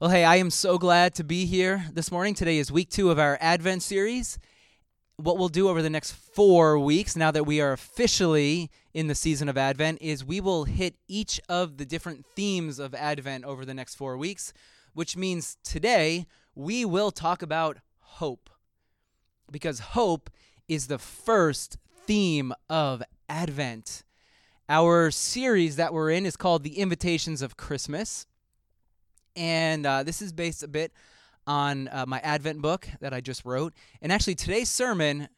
Well, 0.00 0.08
hey, 0.08 0.24
I 0.24 0.36
am 0.36 0.48
so 0.48 0.78
glad 0.78 1.14
to 1.16 1.24
be 1.24 1.44
here 1.44 1.84
this 1.92 2.10
morning. 2.10 2.32
Today 2.32 2.56
is 2.56 2.72
week 2.72 2.88
two 2.88 3.10
of 3.10 3.18
our 3.18 3.36
Advent 3.38 3.82
series. 3.82 4.38
What 5.16 5.36
we'll 5.36 5.50
do 5.50 5.68
over 5.68 5.82
the 5.82 5.90
next 5.90 6.12
four 6.12 6.78
weeks, 6.78 7.16
now 7.16 7.30
that 7.30 7.44
we 7.44 7.60
are 7.60 7.72
officially 7.72 8.70
in 8.94 9.08
the 9.08 9.14
season 9.14 9.46
of 9.46 9.58
Advent, 9.58 9.98
is 10.00 10.24
we 10.24 10.40
will 10.40 10.64
hit 10.64 10.94
each 11.06 11.38
of 11.50 11.76
the 11.76 11.84
different 11.84 12.24
themes 12.34 12.78
of 12.78 12.94
Advent 12.94 13.44
over 13.44 13.66
the 13.66 13.74
next 13.74 13.96
four 13.96 14.16
weeks, 14.16 14.54
which 14.94 15.18
means 15.18 15.58
today 15.62 16.24
we 16.54 16.86
will 16.86 17.10
talk 17.10 17.42
about 17.42 17.76
hope. 17.98 18.48
Because 19.52 19.80
hope 19.80 20.30
is 20.66 20.86
the 20.86 20.98
first 20.98 21.76
theme 22.06 22.54
of 22.70 23.02
Advent. 23.28 24.04
Our 24.66 25.10
series 25.10 25.76
that 25.76 25.92
we're 25.92 26.10
in 26.10 26.24
is 26.24 26.38
called 26.38 26.62
The 26.62 26.78
Invitations 26.78 27.42
of 27.42 27.58
Christmas. 27.58 28.26
And 29.36 29.86
uh, 29.86 30.02
this 30.02 30.22
is 30.22 30.32
based 30.32 30.62
a 30.62 30.68
bit 30.68 30.92
on 31.46 31.88
uh, 31.88 32.04
my 32.06 32.20
Advent 32.20 32.62
book 32.62 32.88
that 33.00 33.12
I 33.12 33.20
just 33.20 33.44
wrote. 33.44 33.74
And 34.02 34.12
actually, 34.12 34.34
today's 34.34 34.68
sermon, 34.68 35.28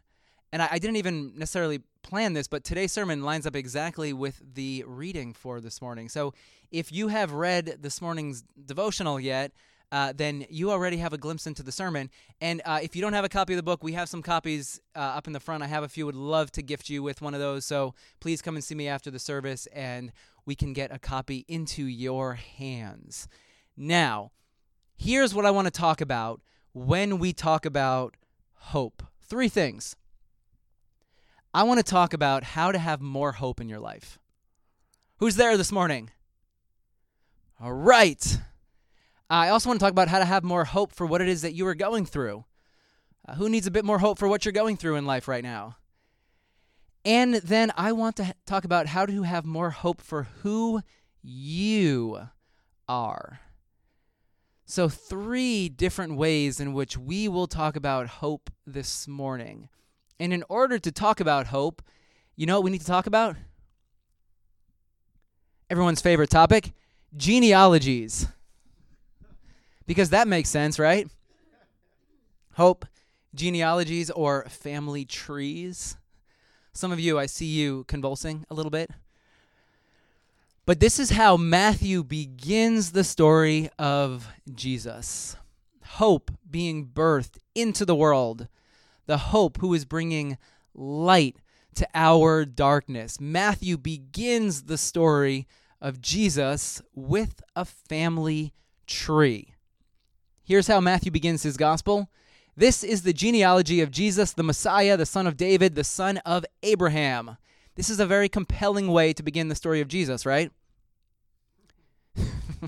and 0.52 0.62
I, 0.62 0.68
I 0.73 0.78
didn't 0.78 0.96
even 0.96 1.32
necessarily 1.37 1.80
plan 2.02 2.32
this, 2.32 2.48
but 2.48 2.65
today's 2.65 2.92
sermon 2.92 3.23
lines 3.23 3.46
up 3.46 3.56
exactly 3.56 4.12
with 4.12 4.42
the 4.55 4.84
reading 4.87 5.32
for 5.32 5.60
this 5.60 5.80
morning. 5.80 6.09
So 6.09 6.34
if 6.70 6.92
you 6.92 7.09
have 7.09 7.32
read 7.32 7.78
this 7.80 8.01
morning's 8.01 8.45
devotional 8.66 9.20
yet, 9.20 9.52
uh, 9.93 10.12
then 10.16 10.46
you 10.48 10.70
already 10.70 10.96
have 10.96 11.12
a 11.12 11.18
glimpse 11.18 11.46
into 11.46 11.62
the 11.62 11.70
sermon. 11.70 12.09
And 12.40 12.62
uh, 12.65 12.80
if 12.82 12.96
you 12.96 13.02
don't 13.02 13.12
have 13.12 13.27
a 13.27 13.29
copy 13.29 13.52
of 13.52 13.59
the 13.59 13.62
book, 13.62 13.84
we 13.84 13.93
have 13.93 14.09
some 14.09 14.23
copies 14.23 14.80
uh, 14.96 15.01
up 15.01 15.27
in 15.27 15.34
the 15.34 15.40
front. 15.40 15.62
I 15.62 15.66
have 15.66 15.84
a 15.84 15.88
few. 15.88 16.06
Would 16.06 16.16
love 16.16 16.51
to 16.52 16.62
gift 16.62 16.88
you 16.88 17.02
with 17.02 17.20
one 17.20 17.34
of 17.34 17.40
those. 17.40 17.66
So 17.66 17.95
please 18.18 18.40
come 18.40 18.54
and 18.54 18.65
see 18.65 18.74
me 18.74 18.88
after 18.88 19.10
the 19.10 19.18
service, 19.18 19.66
and 19.66 20.10
we 20.46 20.54
can 20.54 20.73
get 20.73 20.90
a 20.90 20.98
copy 20.98 21.45
into 21.46 21.84
your 21.84 22.34
hands. 22.34 23.29
Now, 23.76 24.32
here's 24.96 25.34
what 25.34 25.46
I 25.46 25.50
want 25.50 25.66
to 25.66 25.70
talk 25.70 26.00
about 26.00 26.40
when 26.72 27.18
we 27.18 27.32
talk 27.32 27.66
about 27.66 28.16
hope. 28.54 29.02
Three 29.20 29.48
things. 29.48 29.96
I 31.54 31.64
want 31.64 31.79
to 31.79 31.84
talk 31.84 32.14
about 32.14 32.45
how 32.45 32.73
to 32.73 32.79
have 32.79 33.01
more 33.01 33.32
hope 33.32 33.60
in 33.60 33.68
your 33.68 33.80
life. 33.80 34.18
Who's 35.18 35.37
there 35.37 35.56
this 35.56 35.73
morning? 35.73 36.10
All 37.60 37.73
right. 37.73 38.38
I 39.29 39.48
also 39.48 39.68
want 39.68 39.80
to 39.80 39.84
talk 39.84 39.92
about 39.92 40.09
how 40.09 40.18
to 40.18 40.24
have 40.24 40.45
more 40.45 40.64
hope 40.64 40.92
for 40.92 41.07
what 41.07 41.20
it 41.20 41.29
is 41.29 41.42
that 41.42 41.54
you 41.54 41.66
are 41.66 41.74
going 41.74 42.07
through. 42.07 42.45
Uh, 43.26 43.34
who 43.34 43.48
needs 43.48 43.66
a 43.66 43.70
bit 43.70 43.84
more 43.84 43.98
hope 43.98 44.18
for 44.18 44.29
what 44.29 44.45
you're 44.45 44.52
going 44.52 44.76
through 44.76 44.96
in 44.96 45.07
life 45.07 45.29
right 45.29 45.45
now? 45.45 45.76
And 47.04 47.34
then 47.34 47.73
I 47.76 47.92
want 47.92 48.16
to 48.16 48.34
talk 48.46 48.64
about 48.64 48.86
how 48.86 49.07
to 49.07 49.23
have 49.23 49.45
more 49.45 49.70
hope 49.70 50.01
for 50.01 50.24
who 50.42 50.82
you 51.23 52.29
are. 52.88 53.40
So, 54.73 54.88
three 54.88 55.68
different 55.68 56.16
ways 56.16 56.59
in 56.59 56.73
which 56.73 56.96
we 56.96 57.28
will 57.28 57.46
talk 57.46 57.76
about 57.76 58.06
hope 58.06 58.48
this 58.66 59.06
morning. 59.06 59.68
And 60.18 60.32
in 60.32 60.42
order 60.48 60.79
to 60.79 60.90
talk 60.90 61.20
about 61.20 61.48
hope, 61.48 61.82
you 62.37 62.46
know 62.46 62.54
what 62.54 62.64
we 62.64 62.70
need 62.70 62.80
to 62.80 62.87
talk 62.87 63.06
about? 63.06 63.37
Everyone's 65.69 66.00
favorite 66.00 66.31
topic 66.31 66.72
genealogies 67.14 68.28
because 69.87 70.09
that 70.09 70.26
makes 70.26 70.48
sense, 70.48 70.78
right? 70.78 71.06
Hope, 72.54 72.86
genealogies, 73.34 74.10
or 74.10 74.47
family 74.48 75.04
trees. 75.04 75.98
Some 76.72 76.92
of 76.92 76.98
you, 76.98 77.19
I 77.19 77.26
see 77.26 77.44
you 77.44 77.84
convulsing 77.88 78.47
a 78.48 78.54
little 78.54 78.70
bit. 78.70 78.88
But 80.65 80.78
this 80.78 81.00
is 81.00 81.10
how 81.10 81.37
Matthew 81.37 82.05
begins 82.05 82.93
the 82.93 83.03
story 83.03 83.69
of 83.81 84.28
Jesus. 84.55 85.37
Hope 85.84 86.31
being 86.49 86.87
birthed 86.87 87.38
into 87.53 87.84
the 87.84 87.97
world, 87.97 88.47
the 89.06 89.19
hope 89.19 89.59
who 89.59 89.75
is 89.75 89.84
bringing 89.84 90.38
light 90.72 91.38
to 91.75 91.88
our 91.97 92.44
darkness. 92.44 93.20
Matthew 93.20 93.76
begins 93.76 94.64
the 94.64 94.78
story 94.78 95.48
of 95.81 96.00
Jesus 96.00 96.81
with 96.94 97.42
a 97.56 97.65
family 97.65 98.54
tree. 98.86 99.54
Here's 100.44 100.69
how 100.69 100.81
Matthew 100.81 101.10
begins 101.10 101.42
his 101.42 101.56
gospel. 101.56 102.09
This 102.56 102.84
is 102.84 103.03
the 103.03 103.12
genealogy 103.12 103.81
of 103.81 103.91
Jesus, 103.91 104.32
the 104.32 104.44
Messiah, 104.44 104.97
the 104.97 105.06
son 105.06 105.26
of 105.26 105.36
David, 105.36 105.75
the 105.75 105.82
son 105.82 106.19
of 106.19 106.44
Abraham. 106.62 107.36
This 107.75 107.88
is 107.88 108.00
a 108.00 108.06
very 108.06 108.28
compelling 108.28 108.88
way 108.88 109.12
to 109.15 109.22
begin 109.22 109.48
the 109.48 109.54
story 109.54 109.81
of 109.81 109.88
Jesus, 109.88 110.26
right? 110.26 110.53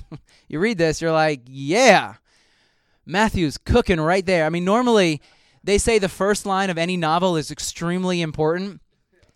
you 0.48 0.58
read 0.58 0.78
this, 0.78 1.00
you're 1.00 1.12
like, 1.12 1.42
yeah, 1.46 2.14
Matthew's 3.06 3.58
cooking 3.58 4.00
right 4.00 4.24
there. 4.24 4.46
I 4.46 4.50
mean, 4.50 4.64
normally 4.64 5.20
they 5.62 5.78
say 5.78 5.98
the 5.98 6.08
first 6.08 6.46
line 6.46 6.70
of 6.70 6.78
any 6.78 6.96
novel 6.96 7.36
is 7.36 7.50
extremely 7.50 8.20
important. 8.20 8.80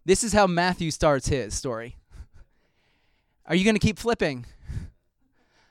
This 0.04 0.24
is 0.24 0.32
how 0.32 0.46
Matthew 0.46 0.90
starts 0.90 1.28
his 1.28 1.54
story. 1.54 1.96
Are 3.46 3.54
you 3.54 3.64
going 3.64 3.76
to 3.76 3.80
keep 3.80 3.98
flipping? 3.98 4.46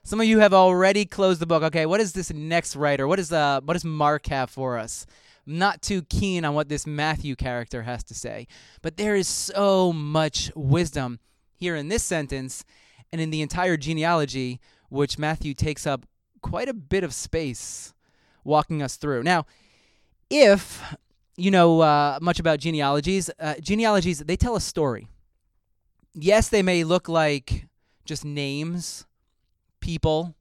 Some 0.04 0.22
of 0.22 0.26
you 0.26 0.40
have 0.40 0.54
already 0.54 1.06
closed 1.06 1.42
the 1.42 1.46
book. 1.46 1.64
Okay, 1.64 1.86
what 1.86 2.00
is 2.00 2.14
this 2.14 2.32
next 2.32 2.76
writer? 2.76 3.08
What 3.08 3.20
is 3.20 3.32
uh 3.32 3.60
what 3.62 3.74
does 3.74 3.84
Mark 3.84 4.28
have 4.28 4.50
for 4.50 4.78
us? 4.78 5.06
I'm 5.46 5.58
not 5.58 5.82
too 5.82 6.02
keen 6.04 6.46
on 6.46 6.56
what 6.56 6.70
this 6.70 6.88
Matthew 6.88 7.36
character 7.36 7.84
has 7.84 8.04
to 8.06 8.14
say, 8.14 8.48
but 8.82 8.96
there 8.96 9.16
is 9.16 9.28
so 9.28 9.92
much 9.92 10.50
wisdom 10.56 11.20
here 11.56 11.76
in 11.76 11.90
this 11.90 12.04
sentence 12.04 12.64
and 13.12 13.20
in 13.20 13.32
the 13.32 13.42
entire 13.42 13.78
genealogy, 13.78 14.60
which 14.90 15.18
Matthew 15.18 15.54
takes 15.54 15.86
up 15.86 16.06
quite 16.42 16.70
a 16.70 16.74
bit 16.74 17.04
of 17.04 17.14
space 17.14 17.94
walking 18.44 18.82
us 18.82 18.96
through. 18.96 19.24
Now, 19.24 19.46
if 20.30 20.82
you 21.36 21.52
know 21.52 21.82
uh, 21.82 22.20
much 22.22 22.40
about 22.40 22.60
genealogies, 22.60 23.30
uh, 23.40 23.56
genealogies 23.62 24.20
they 24.20 24.38
tell 24.38 24.56
a 24.56 24.62
story. 24.62 25.08
Yes, 26.14 26.50
they 26.50 26.64
may 26.64 26.84
look 26.84 27.08
like 27.08 27.68
just 28.06 28.26
names 28.26 29.06
people, 29.80 30.36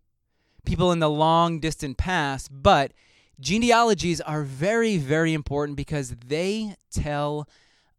people 0.65 0.93
in 0.93 1.01
the 1.01 1.11
long 1.11 1.61
distant 1.61 1.99
past, 1.99 2.49
but 2.51 2.93
genealogies 3.39 4.21
are 4.21 4.43
very, 4.43 4.97
very 4.97 5.35
important 5.35 5.77
because 5.77 6.15
they 6.27 6.77
tell 6.91 7.49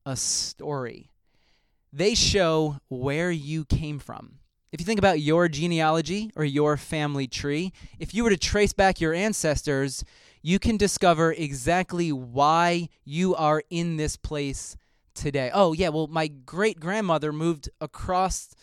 a 0.06 0.16
story. 0.16 1.12
They 1.94 2.16
show 2.16 2.78
where 2.90 3.32
you 3.32 3.66
came 3.66 4.00
from. 4.00 4.40
If 4.70 4.82
you 4.82 4.86
think 4.86 5.00
about 5.00 5.22
your 5.22 5.48
genealogy 5.48 6.30
or 6.36 6.44
your 6.44 6.76
family 6.76 7.26
tree, 7.26 7.72
if 8.00 8.14
you 8.14 8.26
were 8.26 8.30
to 8.30 8.38
trace 8.38 8.74
back 8.74 9.00
your 9.00 9.14
ancestors, 9.14 10.04
you 10.42 10.60
can 10.60 10.76
discover 10.76 11.32
exactly 11.32 12.12
why 12.12 12.90
you 13.06 13.34
are 13.36 13.64
in 13.70 13.96
this 13.96 14.18
place 14.18 14.76
today. 15.14 15.50
Oh, 15.54 15.72
yeah, 15.72 15.88
well, 15.88 16.08
my 16.08 16.28
great 16.28 16.82
grandmother 16.82 17.32
moved 17.32 17.70
across 17.80 18.54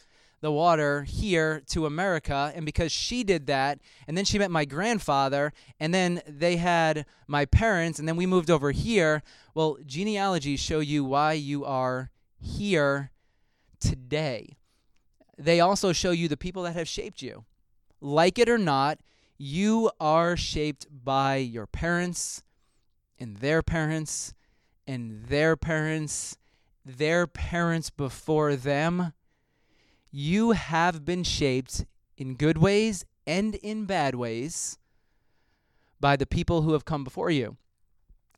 the 0.42 0.52
water 0.52 1.04
here 1.04 1.62
to 1.68 1.86
America. 1.86 2.52
And 2.54 2.66
because 2.66 2.92
she 2.92 3.24
did 3.24 3.46
that, 3.46 3.78
and 4.06 4.14
then 4.16 4.26
she 4.26 4.38
met 4.38 4.50
my 4.50 4.66
grandfather, 4.66 5.54
and 5.80 5.94
then 5.94 6.20
they 6.28 6.56
had 6.56 7.06
my 7.26 7.46
parents, 7.46 7.98
and 7.98 8.06
then 8.06 8.16
we 8.16 8.26
moved 8.26 8.50
over 8.50 8.72
here. 8.72 9.22
Well, 9.54 9.78
genealogies 9.86 10.60
show 10.60 10.80
you 10.80 11.02
why 11.02 11.32
you 11.32 11.64
are 11.64 12.10
here 12.38 13.10
today. 13.80 14.58
They 15.36 15.60
also 15.60 15.92
show 15.92 16.10
you 16.10 16.28
the 16.28 16.36
people 16.36 16.62
that 16.64 16.74
have 16.74 16.88
shaped 16.88 17.22
you. 17.22 17.44
Like 18.00 18.38
it 18.38 18.48
or 18.48 18.58
not, 18.58 18.98
you 19.36 19.90
are 20.00 20.36
shaped 20.36 20.86
by 20.90 21.36
your 21.36 21.66
parents 21.66 22.42
and 23.18 23.38
their 23.38 23.62
parents 23.62 24.34
and 24.86 25.24
their 25.24 25.56
parents, 25.56 26.36
their 26.84 27.26
parents 27.26 27.90
before 27.90 28.54
them 28.56 29.12
you 30.16 30.52
have 30.52 31.04
been 31.04 31.24
shaped 31.24 31.84
in 32.16 32.36
good 32.36 32.56
ways 32.56 33.04
and 33.26 33.56
in 33.56 33.84
bad 33.84 34.14
ways 34.14 34.78
by 35.98 36.14
the 36.14 36.24
people 36.24 36.62
who 36.62 36.72
have 36.72 36.84
come 36.84 37.02
before 37.02 37.32
you. 37.32 37.56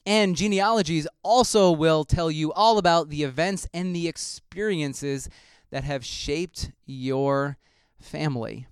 And 0.07 0.37
genealogies 0.37 1.07
also 1.23 1.71
will 1.71 2.05
tell 2.05 2.31
you 2.31 2.51
all 2.55 2.79
about 2.79 3.11
the 3.11 3.25
events 3.25 3.69
and 3.75 3.95
the 3.95 4.09
experiences 4.09 5.29
that 5.71 5.85
have 5.85 6.05
shaped 6.05 6.73
your 6.85 7.57
family. 7.99 8.67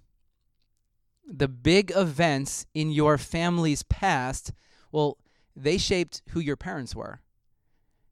The 1.27 1.49
big 1.49 1.93
events 1.95 2.67
in 2.75 2.91
your 2.91 3.19
family's 3.19 3.83
past, 3.83 4.53
well, 4.93 5.19
they 5.57 5.79
shaped 5.79 6.23
who 6.31 6.41
your 6.41 6.57
parents 6.57 6.95
were. 6.95 7.21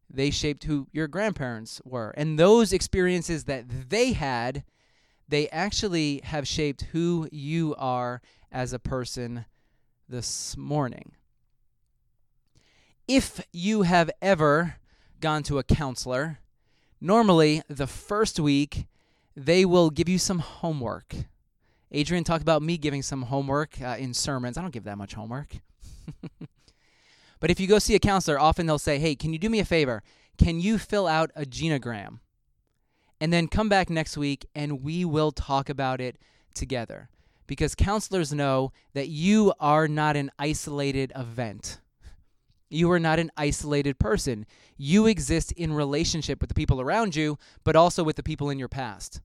They 0.08 0.30
shaped 0.30 0.64
who 0.64 0.88
your 0.92 1.08
grandparents 1.08 1.80
were. 1.84 2.10
And 2.16 2.38
those 2.38 2.72
experiences 2.72 3.44
that 3.44 3.64
they 3.90 4.12
had 4.12 4.64
they 5.32 5.48
actually 5.48 6.20
have 6.24 6.46
shaped 6.46 6.82
who 6.92 7.26
you 7.32 7.74
are 7.78 8.20
as 8.50 8.74
a 8.74 8.78
person 8.78 9.46
this 10.06 10.58
morning. 10.58 11.12
If 13.08 13.40
you 13.50 13.80
have 13.80 14.10
ever 14.20 14.76
gone 15.20 15.42
to 15.44 15.58
a 15.58 15.62
counselor, 15.64 16.40
normally 17.02 17.62
the 17.68 17.86
first 17.86 18.38
week 18.38 18.86
they 19.36 19.64
will 19.64 19.90
give 19.90 20.08
you 20.08 20.18
some 20.18 20.38
homework. 20.38 21.14
Adrian 21.90 22.24
talked 22.24 22.42
about 22.42 22.62
me 22.62 22.78
giving 22.78 23.02
some 23.02 23.22
homework 23.22 23.80
uh, 23.82 23.96
in 23.98 24.14
sermons. 24.14 24.56
I 24.56 24.62
don't 24.62 24.72
give 24.72 24.84
that 24.84 24.96
much 24.96 25.14
homework. 25.14 25.56
but 27.40 27.50
if 27.50 27.60
you 27.60 27.66
go 27.66 27.78
see 27.78 27.94
a 27.94 27.98
counselor, 27.98 28.38
often 28.38 28.66
they'll 28.66 28.78
say, 28.78 28.98
Hey, 28.98 29.14
can 29.14 29.32
you 29.32 29.38
do 29.38 29.50
me 29.50 29.58
a 29.58 29.64
favor? 29.64 30.02
Can 30.38 30.60
you 30.60 30.78
fill 30.78 31.06
out 31.06 31.30
a 31.36 31.42
genogram? 31.42 32.20
And 33.20 33.32
then 33.32 33.46
come 33.46 33.68
back 33.68 33.90
next 33.90 34.16
week 34.16 34.46
and 34.54 34.82
we 34.82 35.04
will 35.04 35.32
talk 35.32 35.68
about 35.68 36.00
it 36.00 36.16
together. 36.54 37.08
Because 37.46 37.74
counselors 37.74 38.32
know 38.32 38.72
that 38.94 39.08
you 39.08 39.52
are 39.60 39.86
not 39.86 40.16
an 40.16 40.30
isolated 40.38 41.12
event. 41.14 41.78
You 42.72 42.90
are 42.90 43.00
not 43.00 43.18
an 43.18 43.30
isolated 43.36 43.98
person. 43.98 44.46
You 44.76 45.06
exist 45.06 45.52
in 45.52 45.72
relationship 45.72 46.40
with 46.40 46.48
the 46.48 46.54
people 46.54 46.80
around 46.80 47.14
you, 47.14 47.38
but 47.64 47.76
also 47.76 48.02
with 48.02 48.16
the 48.16 48.22
people 48.22 48.50
in 48.50 48.58
your 48.58 48.68
past. 48.68 49.20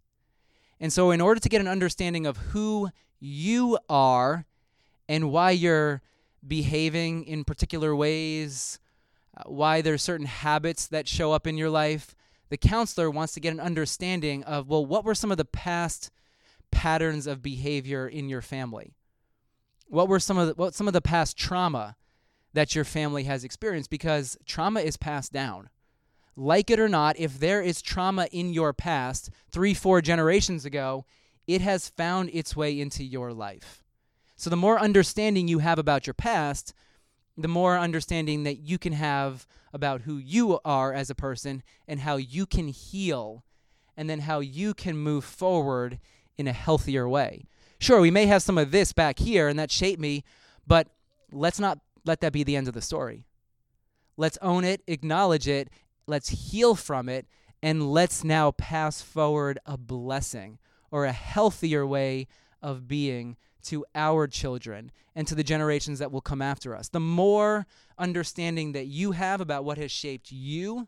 And 0.79 0.91
so, 0.91 1.11
in 1.11 1.21
order 1.21 1.39
to 1.39 1.49
get 1.49 1.61
an 1.61 1.67
understanding 1.67 2.25
of 2.25 2.37
who 2.37 2.89
you 3.19 3.79
are 3.89 4.45
and 5.09 5.31
why 5.31 5.51
you're 5.51 6.01
behaving 6.45 7.23
in 7.23 7.43
particular 7.43 7.95
ways, 7.95 8.79
uh, 9.35 9.43
why 9.49 9.81
there's 9.81 10.03
certain 10.03 10.25
habits 10.25 10.87
that 10.87 11.07
show 11.07 11.31
up 11.31 11.47
in 11.47 11.57
your 11.57 11.69
life, 11.69 12.15
the 12.49 12.57
counselor 12.57 13.09
wants 13.09 13.33
to 13.33 13.39
get 13.39 13.53
an 13.53 13.59
understanding 13.59 14.43
of, 14.43 14.67
well, 14.67 14.85
what 14.85 15.03
were 15.03 15.15
some 15.15 15.31
of 15.31 15.37
the 15.37 15.45
past 15.45 16.11
patterns 16.71 17.27
of 17.27 17.41
behavior 17.41 18.07
in 18.07 18.29
your 18.29 18.41
family? 18.41 18.93
What 19.87 20.07
were 20.07 20.19
some 20.19 20.37
of 20.37 20.47
the, 20.47 20.53
what 20.53 20.75
some 20.75 20.87
of 20.87 20.93
the 20.93 21.01
past 21.01 21.37
trauma 21.37 21.95
that 22.57 22.75
your 22.75 22.83
family 22.83 23.23
has 23.23 23.45
experienced? 23.45 23.89
Because 23.89 24.37
trauma 24.45 24.81
is 24.81 24.97
passed 24.97 25.31
down 25.31 25.69
like 26.37 26.69
it 26.69 26.79
or 26.79 26.87
not, 26.87 27.17
if 27.17 27.39
there 27.39 27.61
is 27.63 27.81
trauma 27.81 28.27
in 28.31 28.53
your 28.53 28.71
past, 28.71 29.31
three, 29.49 29.73
four 29.73 30.01
generations 30.01 30.65
ago, 30.65 31.03
it 31.47 31.61
has 31.61 31.89
found 31.89 32.29
its 32.31 32.55
way 32.55 32.79
into 32.79 33.03
your 33.03 33.33
life. 33.33 33.83
So 34.35 34.51
the 34.51 34.55
more 34.55 34.79
understanding 34.79 35.47
you 35.47 35.59
have 35.59 35.79
about 35.79 36.05
your 36.05 36.13
past, 36.13 36.75
the 37.35 37.47
more 37.47 37.79
understanding 37.79 38.43
that 38.43 38.59
you 38.59 38.77
can 38.77 38.93
have 38.93 39.47
about 39.73 40.01
who 40.01 40.17
you 40.17 40.59
are 40.63 40.93
as 40.93 41.09
a 41.09 41.15
person 41.15 41.63
and 41.87 42.01
how 42.01 42.17
you 42.17 42.45
can 42.45 42.67
heal 42.67 43.43
and 43.95 44.07
then 44.07 44.19
how 44.19 44.39
you 44.39 44.75
can 44.75 44.95
move 44.95 45.25
forward 45.25 45.99
in 46.37 46.47
a 46.47 46.53
healthier 46.53 47.09
way. 47.09 47.45
Sure, 47.79 47.99
we 47.99 48.11
may 48.11 48.27
have 48.27 48.43
some 48.43 48.59
of 48.59 48.69
this 48.69 48.93
back 48.93 49.17
here 49.17 49.47
and 49.47 49.57
that 49.57 49.71
shaped 49.71 49.99
me, 49.99 50.23
but 50.67 50.87
let's 51.31 51.59
not 51.59 51.79
let 52.07 52.21
that 52.21 52.33
be 52.33 52.43
the 52.43 52.55
end 52.55 52.67
of 52.67 52.73
the 52.73 52.81
story. 52.81 53.25
Let's 54.15 54.37
own 54.41 54.63
it, 54.63 54.81
acknowledge 54.87 55.47
it, 55.47 55.69
let's 56.07 56.29
heal 56.29 56.73
from 56.73 57.07
it, 57.09 57.27
and 57.61 57.91
let's 57.91 58.23
now 58.23 58.51
pass 58.51 59.01
forward 59.01 59.59
a 59.65 59.77
blessing 59.77 60.57
or 60.89 61.05
a 61.05 61.11
healthier 61.11 61.85
way 61.85 62.27
of 62.61 62.87
being 62.87 63.37
to 63.63 63.85
our 63.93 64.27
children 64.27 64.91
and 65.15 65.27
to 65.27 65.35
the 65.35 65.43
generations 65.43 65.99
that 65.99 66.11
will 66.11 66.21
come 66.21 66.41
after 66.41 66.75
us. 66.75 66.89
The 66.89 66.99
more 66.99 67.67
understanding 67.97 68.71
that 68.71 68.87
you 68.87 69.11
have 69.11 69.41
about 69.41 69.65
what 69.65 69.77
has 69.77 69.91
shaped 69.91 70.31
you, 70.31 70.87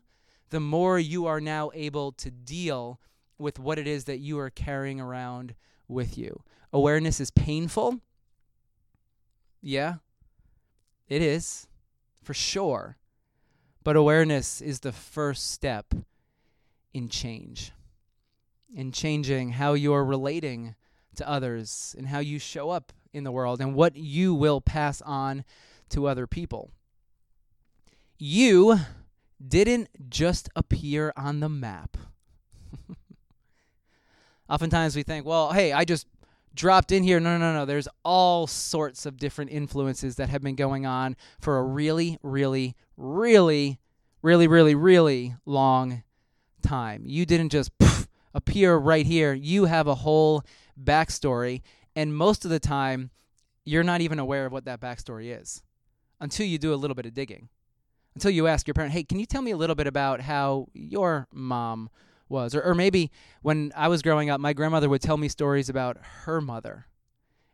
the 0.50 0.60
more 0.60 0.98
you 0.98 1.26
are 1.26 1.40
now 1.40 1.70
able 1.74 2.12
to 2.12 2.30
deal 2.30 3.00
with 3.38 3.58
what 3.58 3.78
it 3.78 3.86
is 3.86 4.04
that 4.04 4.18
you 4.18 4.38
are 4.38 4.50
carrying 4.50 5.00
around 5.00 5.54
with 5.88 6.16
you. 6.16 6.42
Awareness 6.72 7.20
is 7.20 7.30
painful. 7.30 8.00
Yeah, 9.60 9.96
it 11.10 11.20
is, 11.20 11.66
for 12.22 12.32
sure. 12.32 12.96
But 13.82 13.96
awareness 13.96 14.62
is 14.62 14.80
the 14.80 14.92
first 14.92 15.50
step 15.50 15.92
in 16.94 17.08
change, 17.08 17.72
in 18.74 18.92
changing 18.92 19.52
how 19.52 19.74
you're 19.74 20.04
relating 20.04 20.76
to 21.16 21.28
others 21.28 21.94
and 21.98 22.06
how 22.08 22.20
you 22.20 22.38
show 22.38 22.70
up 22.70 22.92
in 23.12 23.24
the 23.24 23.32
world 23.32 23.60
and 23.60 23.74
what 23.74 23.96
you 23.96 24.34
will 24.34 24.60
pass 24.60 25.02
on 25.02 25.44
to 25.90 26.06
other 26.06 26.26
people. 26.26 26.70
You 28.18 28.78
didn't 29.44 30.10
just 30.10 30.48
appear 30.54 31.12
on 31.16 31.40
the 31.40 31.48
map. 31.48 31.96
Oftentimes 34.48 34.94
we 34.94 35.02
think, 35.02 35.26
well, 35.26 35.52
hey, 35.52 35.72
I 35.72 35.84
just 35.84 36.06
dropped 36.54 36.92
in 36.92 37.02
here. 37.02 37.20
No, 37.20 37.36
no, 37.36 37.52
no, 37.52 37.58
no. 37.60 37.64
There's 37.64 37.88
all 38.04 38.46
sorts 38.46 39.06
of 39.06 39.16
different 39.16 39.50
influences 39.50 40.16
that 40.16 40.28
have 40.28 40.42
been 40.42 40.56
going 40.56 40.86
on 40.86 41.16
for 41.40 41.58
a 41.58 41.62
really, 41.62 42.18
really, 42.22 42.74
really, 42.96 43.78
really, 44.22 44.46
really, 44.46 44.74
really 44.74 45.34
long 45.46 46.02
time. 46.62 47.02
You 47.06 47.26
didn't 47.26 47.50
just 47.50 47.76
poof, 47.78 48.08
appear 48.34 48.76
right 48.76 49.06
here. 49.06 49.32
You 49.32 49.66
have 49.66 49.86
a 49.86 49.96
whole 49.96 50.42
backstory, 50.82 51.62
and 51.96 52.14
most 52.14 52.44
of 52.44 52.50
the 52.50 52.60
time, 52.60 53.10
you're 53.64 53.84
not 53.84 54.00
even 54.00 54.18
aware 54.18 54.46
of 54.46 54.52
what 54.52 54.64
that 54.64 54.80
backstory 54.80 55.38
is 55.38 55.62
until 56.20 56.46
you 56.46 56.58
do 56.58 56.74
a 56.74 56.76
little 56.76 56.94
bit 56.94 57.06
of 57.06 57.14
digging. 57.14 57.48
Until 58.14 58.32
you 58.32 58.48
ask 58.48 58.66
your 58.66 58.74
parent, 58.74 58.92
hey, 58.92 59.04
can 59.04 59.20
you 59.20 59.26
tell 59.26 59.40
me 59.40 59.52
a 59.52 59.56
little 59.56 59.76
bit 59.76 59.86
about 59.86 60.20
how 60.20 60.66
your 60.72 61.28
mom 61.32 61.88
was? 62.30 62.54
Or, 62.54 62.62
or 62.62 62.74
maybe 62.74 63.10
when 63.42 63.72
I 63.76 63.88
was 63.88 64.02
growing 64.02 64.30
up, 64.30 64.40
my 64.40 64.52
grandmother 64.52 64.88
would 64.88 65.02
tell 65.02 65.16
me 65.16 65.28
stories 65.28 65.68
about 65.68 65.98
her 66.24 66.40
mother. 66.40 66.86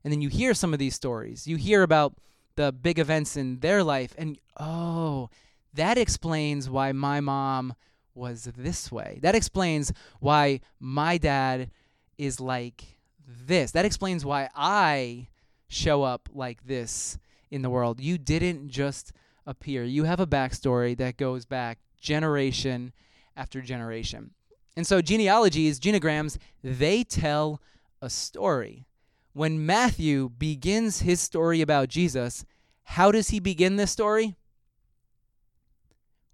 And 0.05 0.13
then 0.13 0.21
you 0.21 0.29
hear 0.29 0.55
some 0.55 0.73
of 0.73 0.79
these 0.79 0.95
stories. 0.95 1.47
You 1.47 1.57
hear 1.57 1.83
about 1.83 2.15
the 2.55 2.73
big 2.73 2.99
events 2.99 3.37
in 3.37 3.61
their 3.61 3.83
life, 3.83 4.15
and 4.17 4.39
oh, 4.59 5.29
that 5.75 5.99
explains 5.99 6.71
why 6.71 6.93
my 6.93 7.21
mom 7.21 7.75
was 8.15 8.49
this 8.57 8.91
way. 8.91 9.19
That 9.23 9.35
explains 9.35 9.93
why 10.21 10.61
my 10.81 11.19
dad 11.19 11.71
is 12.17 12.41
like 12.41 12.85
this. 13.27 13.73
That 13.73 13.85
explains 13.85 14.25
why 14.25 14.49
I 14.55 15.29
show 15.69 16.03
up 16.03 16.29
like 16.33 16.67
this 16.67 17.19
in 17.51 17.63
the 17.63 17.71
world. 17.71 18.01
You 18.01 18.17
didn't 18.17 18.69
just 18.69 19.13
appear, 19.47 19.85
you 19.85 20.05
have 20.05 20.19
a 20.19 20.27
backstory 20.27 20.97
that 20.97 21.17
goes 21.17 21.45
back 21.45 21.79
generation 22.01 22.93
after 23.37 23.61
generation. 23.61 24.31
And 24.77 24.87
so 24.87 25.01
genealogies, 25.01 25.81
genograms, 25.81 26.37
they 26.63 27.03
tell 27.03 27.63
a 28.03 28.11
story. 28.11 28.87
When 29.33 29.65
Matthew 29.65 30.29
begins 30.29 31.01
his 31.01 31.21
story 31.21 31.61
about 31.63 31.89
Jesus, 31.89 32.45
how 32.85 33.11
does 33.11 33.31
he 33.31 33.41
begin 33.41 33.77
this 33.77 33.91
story? 33.91 34.37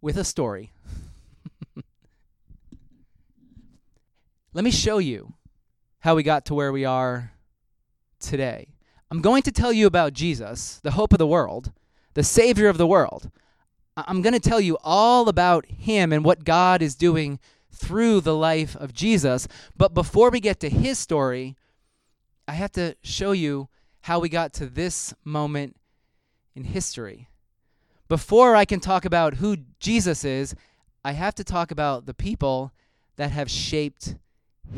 With 0.01 0.17
a 0.17 0.25
story. 0.25 0.73
Let 4.53 4.65
me 4.65 4.73
show 4.73 4.99
you 4.99 5.35
how 6.01 6.17
we 6.17 6.25
got 6.25 6.45
to 6.47 6.55
where 6.55 6.73
we 6.73 6.85
are 6.85 7.33
today. 8.19 8.75
I'm 9.11 9.21
going 9.21 9.43
to 9.43 9.53
tell 9.53 9.73
you 9.73 9.87
about 9.87 10.15
Jesus, 10.15 10.81
the 10.83 10.93
hope 10.93 11.13
of 11.13 11.19
the 11.19 11.27
world, 11.27 11.71
the 12.15 12.25
Savior 12.25 12.69
of 12.69 12.79
the 12.79 12.87
world. 12.87 13.31
I'm 13.97 14.23
going 14.23 14.33
to 14.33 14.41
tell 14.41 14.61
you 14.61 14.79
all 14.83 15.29
about 15.29 15.67
Him 15.67 16.13
and 16.13 16.25
what 16.25 16.45
God 16.45 16.83
is 16.83 16.95
doing 16.95 17.39
through 17.75 18.21
the 18.21 18.37
life 18.37 18.77
of 18.77 18.93
Jesus. 18.93 19.49
But 19.77 19.95
before 19.95 20.31
we 20.31 20.41
get 20.41 20.61
to 20.61 20.69
His 20.69 20.99
story, 20.99 21.57
I 22.47 22.53
have 22.53 22.73
to 22.73 22.97
show 23.03 23.33
you 23.33 23.69
how 24.03 24.19
we 24.19 24.29
got 24.29 24.53
to 24.55 24.67
this 24.67 25.15
moment 25.25 25.77
in 26.55 26.65
history. 26.65 27.29
Before 28.09 28.55
I 28.55 28.65
can 28.65 28.81
talk 28.81 29.05
about 29.05 29.35
who 29.35 29.57
Jesus 29.79 30.25
is, 30.25 30.55
I 31.05 31.13
have 31.13 31.35
to 31.37 31.45
talk 31.45 31.71
about 31.71 32.07
the 32.07 32.15
people 32.15 32.73
that 33.17 33.31
have 33.31 33.51
shaped 33.51 34.17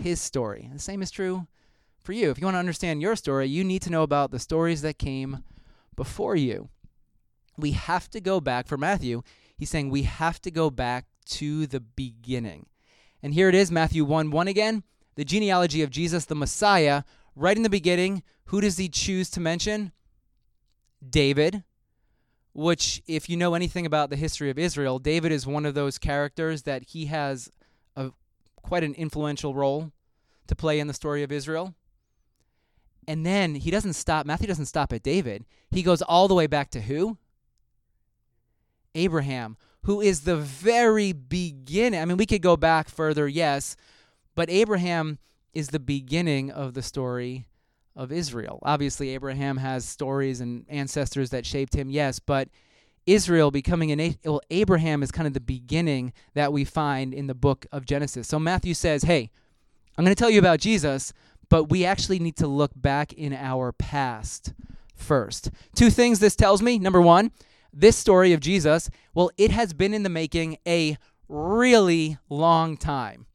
his 0.02 0.20
story. 0.20 0.68
the 0.72 0.78
same 0.78 1.02
is 1.02 1.10
true 1.10 1.46
for 2.02 2.12
you. 2.12 2.30
If 2.30 2.38
you 2.38 2.44
want 2.44 2.54
to 2.54 2.60
understand 2.60 3.02
your 3.02 3.16
story, 3.16 3.46
you 3.46 3.64
need 3.64 3.82
to 3.82 3.90
know 3.90 4.02
about 4.02 4.30
the 4.30 4.38
stories 4.38 4.82
that 4.82 4.98
came 4.98 5.42
before 5.96 6.36
you. 6.36 6.68
We 7.56 7.72
have 7.72 8.10
to 8.10 8.20
go 8.20 8.40
back 8.40 8.66
for 8.66 8.76
Matthew. 8.76 9.22
He's 9.56 9.70
saying 9.70 9.90
we 9.90 10.02
have 10.02 10.40
to 10.42 10.50
go 10.50 10.70
back 10.70 11.06
to 11.26 11.66
the 11.66 11.80
beginning. 11.80 12.66
And 13.25 13.33
here 13.33 13.49
it 13.49 13.54
is, 13.54 13.71
Matthew 13.71 14.04
1 14.04 14.31
1 14.31 14.49
again. 14.49 14.83
The 15.14 15.25
genealogy 15.25 15.81
of 15.81 15.88
Jesus, 15.88 16.26
the 16.26 16.35
Messiah, 16.35 17.04
right 17.35 17.57
in 17.57 17.62
the 17.62 17.71
beginning. 17.71 18.23
Who 18.49 18.61
does 18.61 18.76
he 18.76 18.90
choose 18.90 19.31
to 19.31 19.40
mention? 19.40 19.93
David, 21.09 21.64
which, 22.52 23.02
if 23.07 23.31
you 23.31 23.38
know 23.38 23.54
anything 23.54 23.87
about 23.87 24.11
the 24.11 24.16
history 24.16 24.50
of 24.50 24.59
Israel, 24.59 24.99
David 24.99 25.33
is 25.33 25.47
one 25.47 25.64
of 25.64 25.73
those 25.73 25.97
characters 25.97 26.64
that 26.64 26.90
he 26.90 27.07
has 27.07 27.50
a 27.97 28.11
quite 28.57 28.85
an 28.85 28.93
influential 28.93 29.54
role 29.54 29.90
to 30.47 30.54
play 30.54 30.78
in 30.78 30.87
the 30.87 30.93
story 30.93 31.23
of 31.23 31.33
Israel. 31.33 31.75
And 33.09 33.25
then 33.25 33.54
he 33.54 33.71
doesn't 33.71 33.95
stop, 33.95 34.26
Matthew 34.26 34.49
doesn't 34.49 34.66
stop 34.66 34.93
at 34.93 35.02
David. 35.02 35.47
He 35.71 35.83
goes 35.83 36.02
all 36.02 36.28
the 36.28 36.35
way 36.35 36.47
back 36.47 36.71
to 36.73 36.83
who? 36.83 37.16
Abraham, 38.95 39.57
who 39.85 40.00
is 40.00 40.21
the 40.21 40.37
very 40.37 41.12
beginning. 41.12 42.00
I 42.00 42.05
mean, 42.05 42.17
we 42.17 42.26
could 42.26 42.43
go 42.43 42.57
back 42.57 42.88
further, 42.88 43.29
yes, 43.29 43.76
but 44.35 44.50
Abraham 44.50 45.19
is 45.53 45.69
the 45.69 45.79
beginning 45.79 46.50
of 46.50 46.75
the 46.75 46.83
story 46.83 47.47
of 47.97 48.11
Israel. 48.11 48.59
Obviously, 48.62 49.11
Abraham 49.11 49.59
has 49.59 49.85
stories 49.85 50.41
and 50.41 50.64
ancestors 50.69 51.31
that 51.31 51.47
shaped 51.47 51.75
him, 51.75 51.91
yes, 51.91 52.19
but 52.19 52.49
Israel 53.07 53.50
becoming 53.50 53.93
an 53.93 54.17
well, 54.25 54.41
Abraham 54.50 55.03
is 55.03 55.12
kind 55.12 55.26
of 55.26 55.35
the 55.35 55.41
beginning 55.41 56.12
that 56.33 56.53
we 56.53 56.64
find 56.64 57.12
in 57.12 57.26
the 57.26 57.35
book 57.35 57.67
of 57.71 57.85
Genesis. 57.85 58.26
So 58.26 58.38
Matthew 58.38 58.73
says, 58.73 59.03
"Hey, 59.03 59.31
I'm 59.97 60.05
going 60.05 60.14
to 60.14 60.19
tell 60.19 60.31
you 60.31 60.38
about 60.38 60.61
Jesus, 60.61 61.12
but 61.50 61.64
we 61.64 61.85
actually 61.85 62.19
need 62.19 62.37
to 62.37 62.47
look 62.47 62.73
back 62.75 63.12
in 63.12 63.33
our 63.33 63.73
past 63.73 64.55
first. 64.95 65.50
Two 65.75 65.91
things 65.91 66.19
this 66.19 66.35
tells 66.35 66.62
me. 66.62 66.79
Number 66.79 67.00
one, 67.00 67.31
this 67.75 67.97
story 67.97 68.33
of 68.33 68.40
Jesus, 68.40 68.88
well, 69.14 69.31
it 69.37 69.50
has 69.50 69.73
been 69.73 69.93
in 69.93 70.02
the 70.02 70.09
making 70.09 70.59
a 70.66 70.97
really 71.28 72.19
long 72.28 72.76
time. 72.76 73.26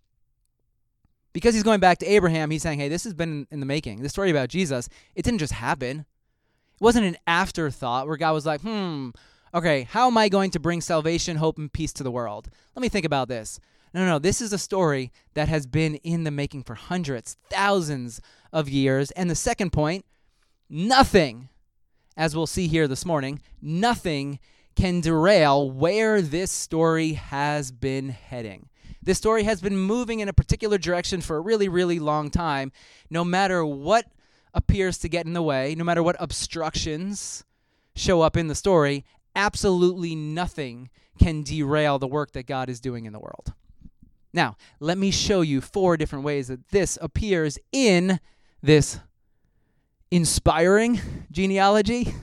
Because 1.34 1.54
he's 1.54 1.64
going 1.64 1.80
back 1.80 2.00
to 2.00 2.06
Abraham, 2.06 2.50
he's 2.50 2.64
saying, 2.64 2.80
hey, 2.80 2.90
this 2.90 3.04
has 3.04 3.14
been 3.14 3.48
in 3.52 3.60
the 3.60 3.66
making. 3.66 4.02
This 4.02 4.12
story 4.12 4.32
about 4.32 4.50
Jesus, 4.50 4.90
it 5.16 5.24
didn't 5.24 5.40
just 5.40 5.54
happen. 5.54 6.00
It 6.00 6.82
wasn't 6.82 7.06
an 7.06 7.18
afterthought 7.28 8.08
where 8.08 8.18
God 8.18 8.34
was 8.34 8.46
like, 8.46 8.62
hmm, 8.62 9.10
okay, 9.54 9.84
how 9.84 10.08
am 10.08 10.18
I 10.18 10.30
going 10.30 10.52
to 10.52 10.60
bring 10.60 10.82
salvation, 10.82 11.38
hope, 11.38 11.58
and 11.58 11.72
peace 11.72 11.94
to 11.94 12.04
the 12.04 12.12
world? 12.12 12.50
Let 12.76 12.82
me 12.82 12.90
think 12.90 13.06
about 13.06 13.28
this. 13.28 13.60
No, 13.94 14.02
no, 14.02 14.08
no. 14.08 14.20
This 14.20 14.42
is 14.42 14.54
a 14.54 14.58
story 14.58 15.12
that 15.34 15.50
has 15.50 15.66
been 15.66 15.96
in 15.96 16.24
the 16.24 16.32
making 16.32 16.64
for 16.64 16.76
hundreds, 16.76 17.38
thousands 17.50 18.22
of 18.54 18.70
years. 18.70 19.12
And 19.12 19.30
the 19.30 19.36
second 19.36 19.72
point 19.72 20.06
nothing, 20.70 21.50
as 22.20 22.36
we'll 22.36 22.46
see 22.46 22.68
here 22.68 22.86
this 22.86 23.06
morning, 23.06 23.42
nothing 23.62 24.40
can 24.76 25.00
derail 25.00 25.72
where 25.72 26.22
this 26.22 26.52
story 26.52 27.14
has 27.14 27.72
been 27.72 28.10
heading. 28.10 28.68
This 29.02 29.18
story 29.18 29.44
has 29.44 29.62
been 29.62 29.78
moving 29.78 30.20
in 30.20 30.28
a 30.28 30.34
particular 30.34 30.78
direction 30.78 31.22
for 31.22 31.38
a 31.38 31.42
really, 31.42 31.70
really 31.70 31.98
long 31.98 32.30
time. 32.30 32.74
No 33.10 33.24
matter 33.24 33.66
what 33.66 34.06
appears 34.54 34.98
to 34.98 35.08
get 35.08 35.26
in 35.26 35.32
the 35.32 35.42
way, 35.42 35.74
no 35.76 35.86
matter 35.86 36.04
what 36.04 36.18
obstructions 36.20 37.46
show 37.96 38.20
up 38.20 38.36
in 38.36 38.48
the 38.48 38.56
story, 38.56 39.06
absolutely 39.34 40.14
nothing 40.14 40.90
can 41.20 41.42
derail 41.42 42.00
the 42.00 42.08
work 42.08 42.34
that 42.34 42.48
God 42.48 42.68
is 42.70 42.82
doing 42.82 43.06
in 43.06 43.14
the 43.14 43.20
world. 43.20 43.54
Now, 44.34 44.58
let 44.82 44.98
me 44.98 45.10
show 45.10 45.40
you 45.40 45.62
four 45.62 45.96
different 45.96 46.26
ways 46.26 46.50
that 46.50 46.68
this 46.68 46.98
appears 47.02 47.58
in 47.72 48.20
this 48.62 49.00
inspiring 50.12 51.00
genealogy, 51.32 52.14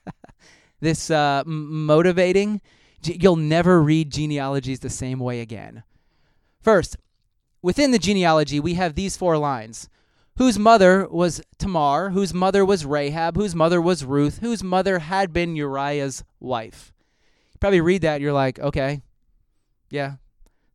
this 0.80 1.10
uh, 1.10 1.42
m- 1.46 1.86
motivating. 1.86 2.60
You'll 3.02 3.36
never 3.36 3.82
read 3.82 4.10
genealogies 4.10 4.80
the 4.80 4.90
same 4.90 5.20
way 5.20 5.40
again. 5.40 5.84
First, 6.60 6.96
within 7.62 7.92
the 7.92 7.98
genealogy, 7.98 8.60
we 8.60 8.74
have 8.74 8.94
these 8.94 9.16
four 9.16 9.38
lines 9.38 9.88
whose 10.38 10.58
mother 10.58 11.06
was 11.10 11.42
Tamar, 11.58 12.10
whose 12.10 12.32
mother 12.32 12.64
was 12.64 12.84
Rahab, 12.84 13.36
whose 13.36 13.54
mother 13.54 13.80
was 13.80 14.04
Ruth, 14.04 14.38
whose 14.38 14.62
mother 14.62 15.00
had 15.00 15.32
been 15.32 15.56
Uriah's 15.56 16.22
wife. 16.38 16.92
You 17.52 17.58
probably 17.58 17.80
read 17.80 18.02
that, 18.02 18.20
you're 18.20 18.32
like, 18.32 18.58
okay, 18.60 19.02
yeah, 19.90 20.14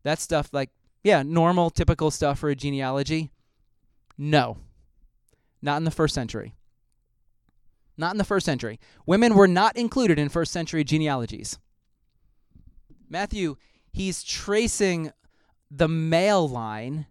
that 0.03 0.19
stuff, 0.19 0.49
like, 0.51 0.69
yeah, 1.01 1.23
normal, 1.23 1.69
typical 1.69 2.11
stuff 2.11 2.39
for 2.39 2.49
a 2.49 2.55
genealogy. 2.55 3.31
No, 4.17 4.57
not 5.63 5.77
in 5.77 5.83
the 5.83 5.91
first 5.91 6.13
century. 6.13 6.53
Not 7.97 8.11
in 8.11 8.17
the 8.17 8.23
first 8.23 8.45
century. 8.45 8.79
Women 9.05 9.33
were 9.33 9.47
not 9.47 9.75
included 9.77 10.19
in 10.19 10.29
first 10.29 10.51
century 10.51 10.83
genealogies. 10.83 11.57
Matthew, 13.09 13.55
he's 13.91 14.23
tracing 14.23 15.11
the 15.71 15.87
male 15.87 16.47
line 16.47 17.07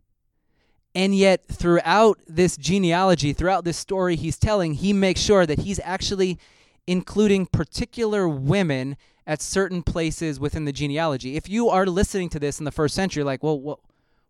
and 0.94 1.14
yet, 1.14 1.46
throughout 1.46 2.18
this 2.26 2.56
genealogy, 2.56 3.32
throughout 3.32 3.64
this 3.64 3.78
story 3.78 4.14
he's 4.16 4.38
telling, 4.38 4.74
he 4.74 4.92
makes 4.92 5.20
sure 5.20 5.46
that 5.46 5.60
he's 5.60 5.80
actually 5.82 6.38
including 6.86 7.46
particular 7.46 8.28
women 8.28 8.96
at 9.26 9.40
certain 9.40 9.82
places 9.82 10.38
within 10.38 10.64
the 10.64 10.72
genealogy. 10.72 11.36
If 11.36 11.48
you 11.48 11.70
are 11.70 11.86
listening 11.86 12.28
to 12.30 12.40
this 12.40 12.58
in 12.58 12.64
the 12.64 12.72
first 12.72 12.94
century, 12.94 13.24
like, 13.24 13.42
well, 13.42 13.80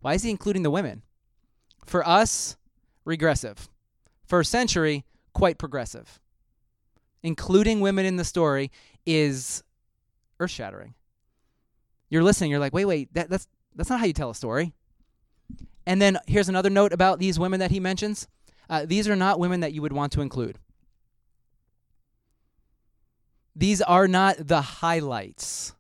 why 0.01 0.15
is 0.15 0.23
he 0.23 0.31
including 0.31 0.63
the 0.63 0.71
women? 0.71 1.03
For 1.85 2.07
us, 2.07 2.57
regressive. 3.05 3.69
First 4.33 4.51
century, 4.51 5.05
quite 5.35 5.59
progressive. 5.59 6.19
Including 7.23 7.81
women 7.81 8.07
in 8.07 8.17
the 8.17 8.25
story 8.25 8.71
is 9.05 9.63
earth 10.41 10.51
shattering. 10.51 10.95
You're 12.09 12.23
listening, 12.23 12.51
you're 12.51 12.59
like, 12.59 12.73
wait, 12.73 12.87
wait, 12.87 13.13
that, 13.13 13.29
that's, 13.29 13.47
that's 13.77 13.91
not 13.91 14.01
how 14.01 14.07
you 14.07 14.15
tell 14.15 14.31
a 14.31 14.35
story. 14.35 14.73
And 15.85 16.01
then 16.01 16.17
here's 16.27 16.49
another 16.49 16.71
note 16.71 16.95
about 16.95 17.19
these 17.19 17.39
women 17.39 17.61
that 17.61 17.73
he 17.73 17.79
mentions. 17.79 18.27
Uh, 18.71 18.87
these 18.87 19.07
are 19.07 19.17
not 19.17 19.39
women 19.39 19.61
that 19.61 19.75
you 19.75 19.83
would 19.83 19.93
want 19.93 20.13
to 20.13 20.23
include. 20.23 20.59
These 23.55 23.83
are 23.83 24.09
not 24.09 24.37
the 24.39 24.63
highlights 24.63 25.75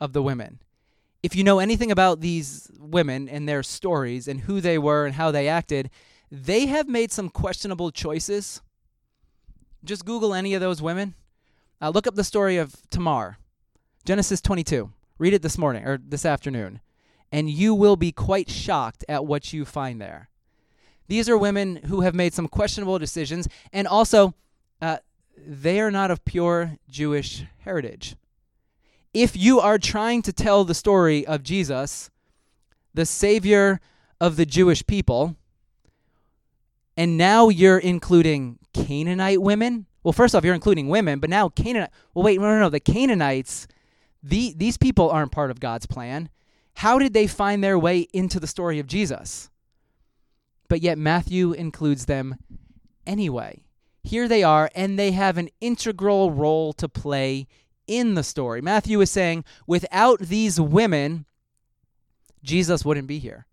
of 0.00 0.12
the 0.12 0.22
women. 0.22 0.60
If 1.24 1.34
you 1.34 1.42
know 1.42 1.58
anything 1.58 1.90
about 1.90 2.20
these 2.20 2.70
women 2.78 3.28
and 3.28 3.48
their 3.48 3.64
stories 3.64 4.28
and 4.28 4.42
who 4.42 4.60
they 4.60 4.78
were 4.78 5.06
and 5.06 5.16
how 5.16 5.32
they 5.32 5.48
acted, 5.48 5.90
they 6.30 6.66
have 6.66 6.88
made 6.88 7.12
some 7.12 7.28
questionable 7.28 7.90
choices. 7.90 8.60
Just 9.84 10.04
Google 10.04 10.34
any 10.34 10.54
of 10.54 10.60
those 10.60 10.82
women. 10.82 11.14
Uh, 11.80 11.90
look 11.90 12.06
up 12.06 12.14
the 12.14 12.24
story 12.24 12.56
of 12.56 12.74
Tamar, 12.90 13.38
Genesis 14.04 14.40
22. 14.40 14.90
Read 15.18 15.34
it 15.34 15.42
this 15.42 15.58
morning 15.58 15.84
or 15.84 15.98
this 15.98 16.24
afternoon 16.24 16.80
and 17.32 17.50
you 17.50 17.74
will 17.74 17.96
be 17.96 18.12
quite 18.12 18.50
shocked 18.50 19.04
at 19.08 19.26
what 19.26 19.52
you 19.52 19.64
find 19.64 20.00
there. 20.00 20.30
These 21.08 21.28
are 21.28 21.38
women 21.38 21.76
who 21.76 22.00
have 22.00 22.14
made 22.14 22.34
some 22.34 22.48
questionable 22.48 22.98
decisions, 22.98 23.48
and 23.72 23.86
also, 23.86 24.34
uh, 24.80 24.98
they 25.46 25.80
are 25.80 25.90
not 25.90 26.10
of 26.10 26.24
pure 26.24 26.78
Jewish 26.88 27.44
heritage. 27.58 28.16
If 29.14 29.36
you 29.36 29.60
are 29.60 29.78
trying 29.78 30.22
to 30.22 30.32
tell 30.32 30.64
the 30.64 30.74
story 30.74 31.26
of 31.26 31.42
Jesus, 31.42 32.10
the 32.92 33.06
Savior 33.06 33.80
of 34.20 34.36
the 34.36 34.46
Jewish 34.46 34.86
people, 34.86 35.36
and 36.96 37.16
now 37.16 37.48
you're 37.48 37.78
including 37.78 38.58
Canaanite 38.72 39.42
women, 39.42 39.86
well, 40.06 40.12
first 40.12 40.36
off, 40.36 40.44
you're 40.44 40.54
including 40.54 40.88
women, 40.88 41.18
but 41.18 41.30
now 41.30 41.48
Canaanite. 41.48 41.90
Well, 42.14 42.24
wait, 42.24 42.40
no, 42.40 42.46
no, 42.48 42.60
no. 42.60 42.68
The 42.68 42.78
Canaanites, 42.78 43.66
the, 44.22 44.54
these 44.56 44.76
people 44.76 45.10
aren't 45.10 45.32
part 45.32 45.50
of 45.50 45.58
God's 45.58 45.86
plan. 45.86 46.28
How 46.74 47.00
did 47.00 47.12
they 47.12 47.26
find 47.26 47.64
their 47.64 47.76
way 47.76 48.06
into 48.12 48.38
the 48.38 48.46
story 48.46 48.78
of 48.78 48.86
Jesus? 48.86 49.50
But 50.68 50.80
yet 50.80 50.96
Matthew 50.96 51.52
includes 51.52 52.06
them 52.06 52.36
anyway. 53.04 53.64
Here 54.04 54.28
they 54.28 54.44
are, 54.44 54.70
and 54.76 54.96
they 54.96 55.10
have 55.10 55.38
an 55.38 55.48
integral 55.60 56.30
role 56.30 56.72
to 56.74 56.88
play 56.88 57.48
in 57.88 58.14
the 58.14 58.22
story. 58.22 58.60
Matthew 58.60 59.00
is 59.00 59.10
saying, 59.10 59.44
without 59.66 60.20
these 60.20 60.60
women, 60.60 61.24
Jesus 62.44 62.84
wouldn't 62.84 63.08
be 63.08 63.18
here. 63.18 63.46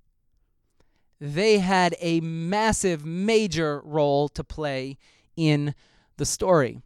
They 1.19 1.59
had 1.59 1.95
a 1.99 2.19
massive, 2.21 3.05
major 3.05 3.81
role 3.83 4.29
to 4.29 4.43
play 4.43 4.97
in 5.35 5.73
the 6.17 6.25
story. 6.25 6.81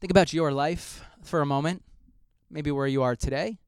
Think 0.00 0.10
about 0.10 0.32
your 0.32 0.52
life 0.52 1.04
for 1.22 1.40
a 1.40 1.46
moment, 1.46 1.82
maybe 2.50 2.70
where 2.70 2.86
you 2.86 3.02
are 3.02 3.16
today 3.16 3.58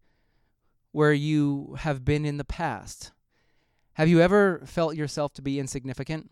where 0.92 1.12
you 1.12 1.76
have 1.80 2.04
been 2.04 2.24
in 2.24 2.36
the 2.36 2.44
past. 2.44 3.12
Have 3.94 4.08
you 4.08 4.20
ever 4.20 4.62
felt 4.66 4.96
yourself 4.96 5.32
to 5.34 5.42
be 5.42 5.58
insignificant? 5.58 6.30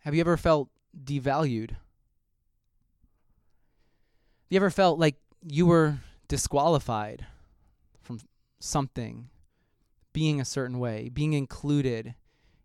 Have 0.00 0.14
you 0.14 0.20
ever 0.20 0.36
felt 0.36 0.68
devalued? 1.04 1.70
Have 1.70 1.78
you 4.50 4.56
ever 4.56 4.70
felt 4.70 4.98
like 4.98 5.16
you 5.46 5.66
were 5.66 5.98
disqualified 6.26 7.26
from 8.00 8.20
something, 8.58 9.28
being 10.18 10.40
a 10.40 10.44
certain 10.44 10.80
way, 10.80 11.08
being 11.08 11.32
included 11.32 12.12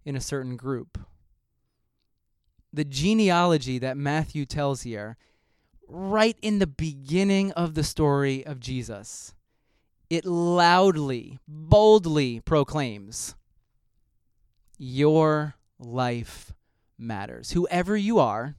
in 0.04 0.16
a 0.16 0.20
certain 0.20 0.58
group? 0.58 0.98
The 2.74 2.84
genealogy 2.84 3.78
that 3.78 3.96
Matthew 3.96 4.48
tells 4.48 4.82
here 4.82 5.18
right 5.88 6.36
in 6.42 6.58
the 6.58 6.66
beginning 6.66 7.52
of 7.52 7.76
the 7.76 7.84
story 7.84 8.44
of 8.44 8.60
Jesus, 8.60 9.36
it 10.10 10.26
loudly, 10.26 11.38
boldly 11.48 12.40
proclaims 12.40 13.36
Your 14.80 15.54
life 15.78 16.54
matters. 16.98 17.52
Whoever 17.52 17.96
you 17.96 18.18
are, 18.18 18.56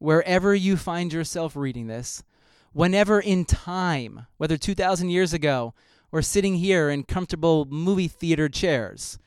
wherever 0.00 0.56
you 0.56 0.76
find 0.76 1.12
yourself 1.12 1.54
reading 1.54 1.86
this, 1.86 2.24
whenever 2.72 3.20
in 3.20 3.44
time, 3.44 4.26
whether 4.38 4.56
2,000 4.56 5.08
years 5.08 5.32
ago 5.32 5.72
or 6.12 6.20
sitting 6.20 6.56
here 6.56 6.90
in 6.90 7.02
comfortable 7.02 7.64
movie 7.64 8.06
theater 8.06 8.48
chairs, 8.48 9.18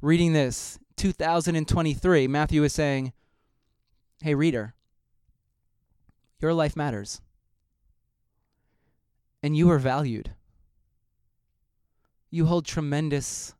reading 0.00 0.32
this 0.32 0.78
2023, 0.96 2.28
Matthew 2.28 2.62
is 2.62 2.72
saying, 2.72 3.12
Hey, 4.22 4.34
reader, 4.34 4.74
your 6.40 6.54
life 6.54 6.76
matters. 6.76 7.20
And 9.42 9.56
you 9.56 9.68
are 9.70 9.78
valued. 9.78 10.30
You 12.30 12.46
hold 12.46 12.64
tremendous 12.64 13.54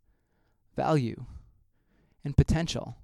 value 0.77 1.25
and 2.25 2.37
potential. 2.37 2.97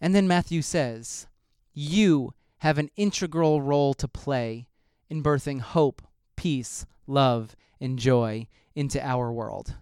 And 0.00 0.14
then 0.14 0.26
Matthew 0.26 0.62
says, 0.62 1.26
You 1.74 2.32
have 2.58 2.78
an 2.78 2.90
integral 2.96 3.60
role 3.60 3.92
to 3.94 4.08
play 4.08 4.66
in 5.10 5.22
birthing 5.22 5.60
hope, 5.60 6.00
peace, 6.36 6.86
love, 7.06 7.54
and 7.80 7.98
joy 7.98 8.46
into 8.74 9.04
our 9.04 9.32
world. 9.32 9.74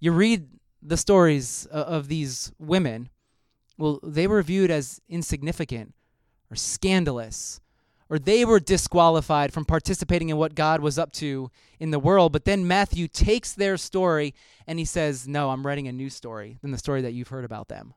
You 0.00 0.12
read 0.12 0.48
the 0.82 0.96
stories 0.96 1.66
uh, 1.72 1.76
of 1.76 2.08
these 2.08 2.52
women, 2.58 3.08
well, 3.78 3.98
they 4.02 4.26
were 4.26 4.42
viewed 4.42 4.70
as 4.70 5.00
insignificant 5.08 5.94
or 6.50 6.56
scandalous, 6.56 7.60
or 8.10 8.18
they 8.18 8.44
were 8.44 8.60
disqualified 8.60 9.52
from 9.52 9.64
participating 9.64 10.28
in 10.28 10.36
what 10.36 10.54
God 10.54 10.80
was 10.80 10.98
up 10.98 11.10
to 11.12 11.50
in 11.80 11.90
the 11.90 11.98
world. 11.98 12.32
But 12.32 12.44
then 12.44 12.68
Matthew 12.68 13.08
takes 13.08 13.52
their 13.52 13.76
story 13.76 14.34
and 14.66 14.78
he 14.78 14.84
says, 14.84 15.26
No, 15.26 15.50
I'm 15.50 15.66
writing 15.66 15.88
a 15.88 15.92
new 15.92 16.10
story 16.10 16.58
than 16.60 16.70
the 16.70 16.78
story 16.78 17.00
that 17.00 17.12
you've 17.12 17.28
heard 17.28 17.44
about 17.44 17.68
them. 17.68 17.94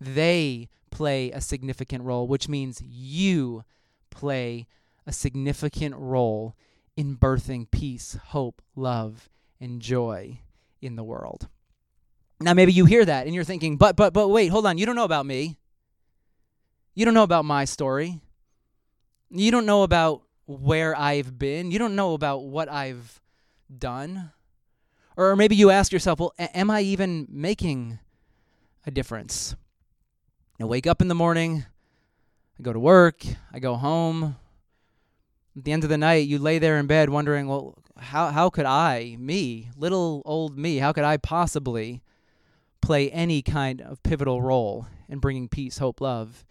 They 0.00 0.68
play 0.90 1.30
a 1.30 1.40
significant 1.40 2.04
role, 2.04 2.26
which 2.26 2.48
means 2.48 2.82
you 2.82 3.64
play 4.10 4.66
a 5.06 5.12
significant 5.12 5.94
role 5.96 6.54
in 6.98 7.16
birthing 7.16 7.70
peace, 7.70 8.18
hope, 8.30 8.60
love, 8.74 9.30
and 9.60 9.80
joy 9.80 10.40
in 10.82 10.96
the 10.96 11.04
world. 11.04 11.46
Now, 12.40 12.54
maybe 12.54 12.72
you 12.72 12.86
hear 12.86 13.04
that 13.04 13.24
and 13.26 13.34
you're 13.36 13.44
thinking, 13.44 13.76
but, 13.76 13.94
but, 13.94 14.12
but 14.12 14.26
wait, 14.26 14.48
hold 14.48 14.66
on. 14.66 14.78
You 14.78 14.84
don't 14.84 14.96
know 14.96 15.04
about 15.04 15.24
me. 15.24 15.58
You 16.96 17.04
don't 17.04 17.14
know 17.14 17.22
about 17.22 17.44
my 17.44 17.66
story. 17.66 18.20
You 19.30 19.52
don't 19.52 19.64
know 19.64 19.84
about 19.84 20.22
where 20.46 20.98
I've 20.98 21.38
been. 21.38 21.70
You 21.70 21.78
don't 21.78 21.94
know 21.94 22.14
about 22.14 22.42
what 22.42 22.68
I've 22.68 23.20
done. 23.78 24.32
Or 25.16 25.36
maybe 25.36 25.54
you 25.54 25.70
ask 25.70 25.92
yourself, 25.92 26.18
well, 26.18 26.32
a- 26.36 26.56
am 26.56 26.68
I 26.68 26.80
even 26.80 27.28
making 27.30 28.00
a 28.84 28.90
difference? 28.90 29.54
I 30.60 30.64
wake 30.64 30.88
up 30.88 31.00
in 31.00 31.06
the 31.06 31.14
morning, 31.14 31.64
I 32.58 32.62
go 32.64 32.72
to 32.72 32.80
work, 32.80 33.22
I 33.52 33.60
go 33.60 33.76
home. 33.76 34.34
At 35.58 35.64
the 35.64 35.72
end 35.72 35.82
of 35.82 35.90
the 35.90 35.98
night, 35.98 36.28
you 36.28 36.38
lay 36.38 36.60
there 36.60 36.78
in 36.78 36.86
bed 36.86 37.10
wondering, 37.10 37.48
well, 37.48 37.74
how, 37.96 38.28
how 38.28 38.48
could 38.48 38.64
I, 38.64 39.16
me, 39.18 39.70
little 39.76 40.22
old 40.24 40.56
me, 40.56 40.76
how 40.76 40.92
could 40.92 41.02
I 41.02 41.16
possibly 41.16 42.00
play 42.80 43.10
any 43.10 43.42
kind 43.42 43.80
of 43.80 44.00
pivotal 44.04 44.40
role 44.40 44.86
in 45.08 45.18
bringing 45.18 45.48
peace, 45.48 45.78
hope, 45.78 46.00
love 46.00 46.44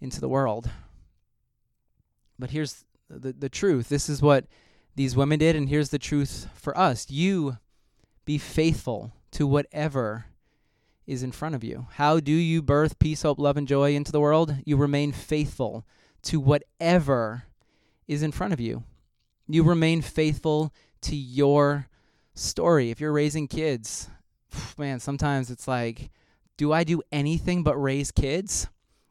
into 0.00 0.20
the 0.20 0.28
world? 0.28 0.68
But 2.36 2.50
here's 2.50 2.84
the, 3.08 3.32
the 3.32 3.48
truth. 3.48 3.88
This 3.88 4.08
is 4.08 4.20
what 4.20 4.46
these 4.96 5.14
women 5.14 5.38
did, 5.38 5.54
and 5.54 5.68
here's 5.68 5.90
the 5.90 5.98
truth 6.00 6.48
for 6.56 6.76
us. 6.76 7.08
You 7.08 7.58
be 8.24 8.38
faithful 8.38 9.12
to 9.30 9.46
whatever 9.46 10.24
is 11.06 11.22
in 11.22 11.30
front 11.30 11.54
of 11.54 11.62
you. 11.62 11.86
How 11.92 12.18
do 12.18 12.32
you 12.32 12.62
birth 12.62 12.98
peace, 12.98 13.22
hope, 13.22 13.38
love, 13.38 13.56
and 13.56 13.68
joy 13.68 13.94
into 13.94 14.10
the 14.10 14.20
world? 14.20 14.56
You 14.64 14.76
remain 14.76 15.12
faithful 15.12 15.86
to 16.22 16.40
whatever 16.40 17.44
is 18.06 18.22
in 18.22 18.32
front 18.32 18.52
of 18.52 18.60
you. 18.60 18.84
You 19.48 19.62
remain 19.62 20.02
faithful 20.02 20.72
to 21.02 21.16
your 21.16 21.88
story. 22.34 22.90
If 22.90 23.00
you're 23.00 23.12
raising 23.12 23.48
kids, 23.48 24.08
man, 24.78 25.00
sometimes 25.00 25.50
it's 25.50 25.68
like, 25.68 26.10
do 26.56 26.72
I 26.72 26.84
do 26.84 27.02
anything 27.10 27.62
but 27.62 27.76
raise 27.76 28.10
kids? 28.10 28.68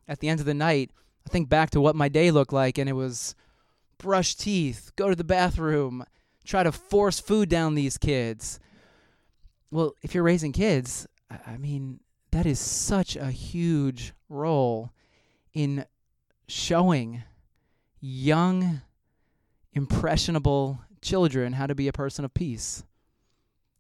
At 0.08 0.20
the 0.20 0.30
end 0.30 0.40
of 0.40 0.46
the 0.46 0.54
night, 0.54 0.92
I 1.26 1.30
think 1.30 1.50
back 1.50 1.70
to 1.72 1.82
what 1.82 1.96
my 1.96 2.10
day 2.10 2.32
looked 2.32 2.54
like, 2.54 2.78
and 2.78 2.90
it 2.90 2.94
was 2.94 3.36
brush 3.98 4.36
teeth, 4.36 4.92
go 4.96 5.10
to 5.10 5.16
the 5.16 5.24
bathroom, 5.24 6.06
try 6.44 6.64
to 6.64 6.72
force 6.72 7.20
food 7.20 7.48
down 7.50 7.76
these 7.76 7.98
kids. 7.98 8.60
Well, 9.72 9.94
if 10.02 10.14
you're 10.14 10.24
raising 10.24 10.52
kids, 10.52 11.08
I 11.48 11.58
mean, 11.58 12.02
that 12.32 12.46
is 12.46 12.60
such 12.60 13.16
a 13.16 13.32
huge 13.32 14.14
role 14.28 14.92
in 15.54 15.86
showing 16.48 17.24
young, 18.06 18.82
impressionable 19.72 20.82
children 21.02 21.54
how 21.54 21.66
to 21.66 21.74
be 21.74 21.88
a 21.88 21.94
person 21.94 22.26
of 22.26 22.34
peace, 22.34 22.84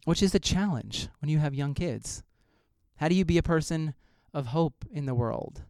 which 0.06 0.24
is 0.24 0.34
a 0.34 0.40
challenge 0.40 1.10
when 1.20 1.30
you 1.30 1.40
have 1.40 1.54
young 1.54 1.74
kids. 1.74 2.24
How 2.96 3.10
do 3.10 3.16
you 3.16 3.26
be 3.26 3.38
a 3.38 3.44
person 3.44 3.96
of 4.34 4.48
hope 4.48 4.86
in 4.92 5.06
the 5.06 5.14
world? 5.14 5.64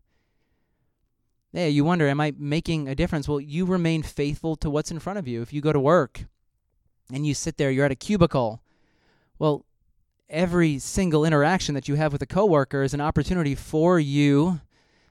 Yeah, 1.52 1.66
you 1.66 1.84
wonder, 1.84 2.08
am 2.08 2.22
I 2.22 2.34
making 2.38 2.88
a 2.88 2.96
difference? 2.96 3.28
Well, 3.28 3.40
you 3.40 3.66
remain 3.66 4.04
faithful 4.04 4.56
to 4.58 4.70
what's 4.70 4.92
in 4.92 5.00
front 5.00 5.18
of 5.18 5.28
you. 5.28 5.42
If 5.42 5.52
you 5.52 5.60
go 5.60 5.74
to 5.74 5.80
work 5.80 6.26
and 7.12 7.26
you 7.26 7.34
sit 7.34 7.58
there, 7.58 7.72
you're 7.72 7.86
at 7.86 7.92
a 7.92 7.96
cubicle. 7.96 8.62
Well, 9.40 9.66
every 10.30 10.78
single 10.78 11.26
interaction 11.26 11.74
that 11.74 11.88
you 11.88 11.96
have 11.96 12.14
with 12.14 12.22
a 12.22 12.28
coworker 12.28 12.84
is 12.84 12.94
an 12.94 13.02
opportunity 13.02 13.56
for 13.56 14.00
you 14.00 14.62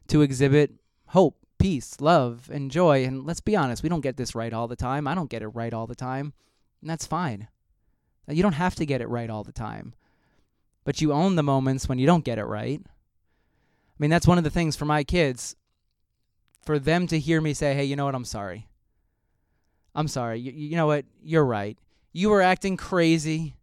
to 0.09 0.23
exhibit 0.23 0.75
hope, 1.07 1.42
peace, 1.63 2.01
love, 2.01 2.51
and 2.53 2.71
joy. 2.71 3.05
And 3.05 3.25
let's 3.25 3.41
be 3.41 3.55
honest, 3.55 3.83
we 3.83 3.89
don't 3.89 4.01
get 4.01 4.17
this 4.17 4.35
right 4.35 4.53
all 4.53 4.67
the 4.67 4.77
time. 4.77 5.07
I 5.07 5.15
don't 5.15 5.31
get 5.31 5.43
it 5.43 5.49
right 5.49 5.73
all 5.73 5.87
the 5.87 5.95
time, 5.95 6.33
and 6.81 6.91
that's 6.91 7.07
fine. 7.07 7.49
You 8.29 8.43
don't 8.43 8.53
have 8.55 8.75
to 8.77 8.87
get 8.87 9.01
it 9.01 9.09
right 9.09 9.31
all 9.31 9.45
the 9.45 9.53
time, 9.53 9.95
but 10.85 11.01
you 11.01 11.13
own 11.13 11.37
the 11.37 11.43
moments 11.43 11.89
when 11.89 11.99
you 11.99 12.07
don't 12.07 12.25
get 12.25 12.39
it 12.39 12.45
right. 12.45 12.81
I 12.85 13.97
mean, 13.99 14.11
that's 14.11 14.27
one 14.27 14.39
of 14.39 14.45
the 14.45 14.51
things 14.51 14.75
for 14.75 14.85
my 14.85 15.05
kids 15.05 15.55
for 16.65 16.79
them 16.79 17.07
to 17.09 17.19
hear 17.19 17.41
me 17.41 17.55
say, 17.55 17.75
hey, 17.75 17.85
you 17.85 17.97
know 17.97 18.05
what? 18.07 18.15
I'm 18.15 18.25
sorry. 18.25 18.69
I'm 19.95 20.09
sorry. 20.09 20.41
You, 20.41 20.53
you 20.53 20.77
know 20.77 20.87
what? 20.87 21.05
You're 21.23 21.45
right. 21.45 21.79
You 22.13 22.31
were 22.31 22.43
acting 22.43 22.77
crazy. 22.77 23.57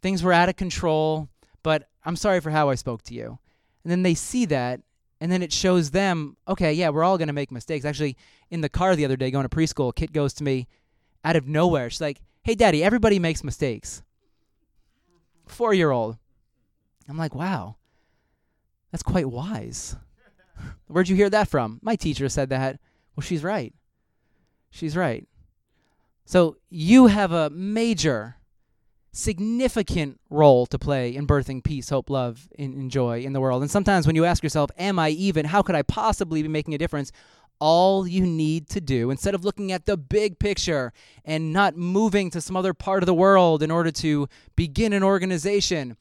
Things 0.00 0.22
were 0.22 0.32
out 0.32 0.48
of 0.48 0.56
control, 0.56 1.28
but 1.62 1.88
I'm 2.04 2.16
sorry 2.16 2.40
for 2.40 2.50
how 2.50 2.68
I 2.68 2.76
spoke 2.76 3.02
to 3.04 3.14
you. 3.14 3.38
And 3.82 3.90
then 3.90 4.02
they 4.02 4.14
see 4.14 4.44
that, 4.46 4.80
and 5.20 5.32
then 5.32 5.42
it 5.42 5.52
shows 5.52 5.90
them, 5.90 6.36
okay, 6.46 6.72
yeah, 6.72 6.90
we're 6.90 7.04
all 7.04 7.18
going 7.18 7.28
to 7.28 7.34
make 7.34 7.50
mistakes. 7.50 7.84
Actually, 7.84 8.16
in 8.50 8.60
the 8.60 8.68
car 8.68 8.94
the 8.94 9.04
other 9.04 9.16
day 9.16 9.30
going 9.30 9.48
to 9.48 9.56
preschool, 9.56 9.94
Kit 9.94 10.12
goes 10.12 10.34
to 10.34 10.44
me 10.44 10.66
out 11.24 11.36
of 11.36 11.46
nowhere. 11.48 11.88
She's 11.90 12.00
like, 12.00 12.20
hey, 12.42 12.54
daddy, 12.54 12.84
everybody 12.84 13.18
makes 13.18 13.42
mistakes. 13.42 14.02
Four 15.46 15.74
year 15.74 15.90
old. 15.90 16.18
I'm 17.08 17.16
like, 17.16 17.34
wow, 17.34 17.76
that's 18.90 19.02
quite 19.02 19.28
wise. 19.28 19.96
Where'd 20.86 21.08
you 21.08 21.16
hear 21.16 21.30
that 21.30 21.48
from? 21.48 21.78
My 21.82 21.96
teacher 21.96 22.28
said 22.28 22.50
that. 22.50 22.80
Well, 23.14 23.22
she's 23.22 23.44
right. 23.44 23.72
She's 24.70 24.96
right. 24.96 25.26
So 26.24 26.56
you 26.68 27.06
have 27.06 27.32
a 27.32 27.48
major, 27.50 28.36
significant 29.16 30.20
role 30.28 30.66
to 30.66 30.78
play 30.78 31.16
in 31.16 31.26
birthing 31.26 31.64
peace, 31.64 31.88
hope, 31.88 32.10
love, 32.10 32.48
and, 32.58 32.90
joy 32.90 33.22
in 33.22 33.32
the 33.32 33.40
world. 33.40 33.62
And 33.62 33.70
sometimes 33.70 34.06
when 34.06 34.14
you 34.14 34.26
ask 34.26 34.42
yourself, 34.42 34.70
Am 34.78 34.98
I 34.98 35.08
even? 35.10 35.46
How 35.46 35.62
could 35.62 35.74
I 35.74 35.82
possibly 35.82 36.42
be 36.42 36.48
making 36.48 36.74
a 36.74 36.78
difference? 36.78 37.12
All 37.58 38.06
you 38.06 38.26
need 38.26 38.68
to 38.70 38.80
do, 38.82 39.10
instead 39.10 39.34
of 39.34 39.42
looking 39.42 39.72
at 39.72 39.86
the 39.86 39.96
big 39.96 40.38
picture 40.38 40.92
and 41.24 41.54
not 41.54 41.74
moving 41.74 42.30
to 42.32 42.42
some 42.42 42.54
other 42.54 42.74
part 42.74 43.02
of 43.02 43.06
the 43.06 43.14
world 43.14 43.62
in 43.62 43.70
order 43.70 43.90
to 43.92 44.28
begin 44.54 44.92
an 44.92 45.02
organization, 45.02 45.96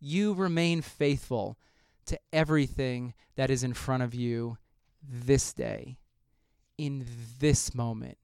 you 0.00 0.32
remain 0.32 0.80
faithful 0.80 1.58
to 2.06 2.18
everything 2.32 3.14
that 3.34 3.50
is 3.50 3.64
in 3.64 3.74
front 3.74 4.04
of 4.04 4.14
you 4.14 4.56
this 5.02 5.52
day, 5.52 5.98
in 6.78 7.04
this 7.40 7.74
moment, 7.74 8.18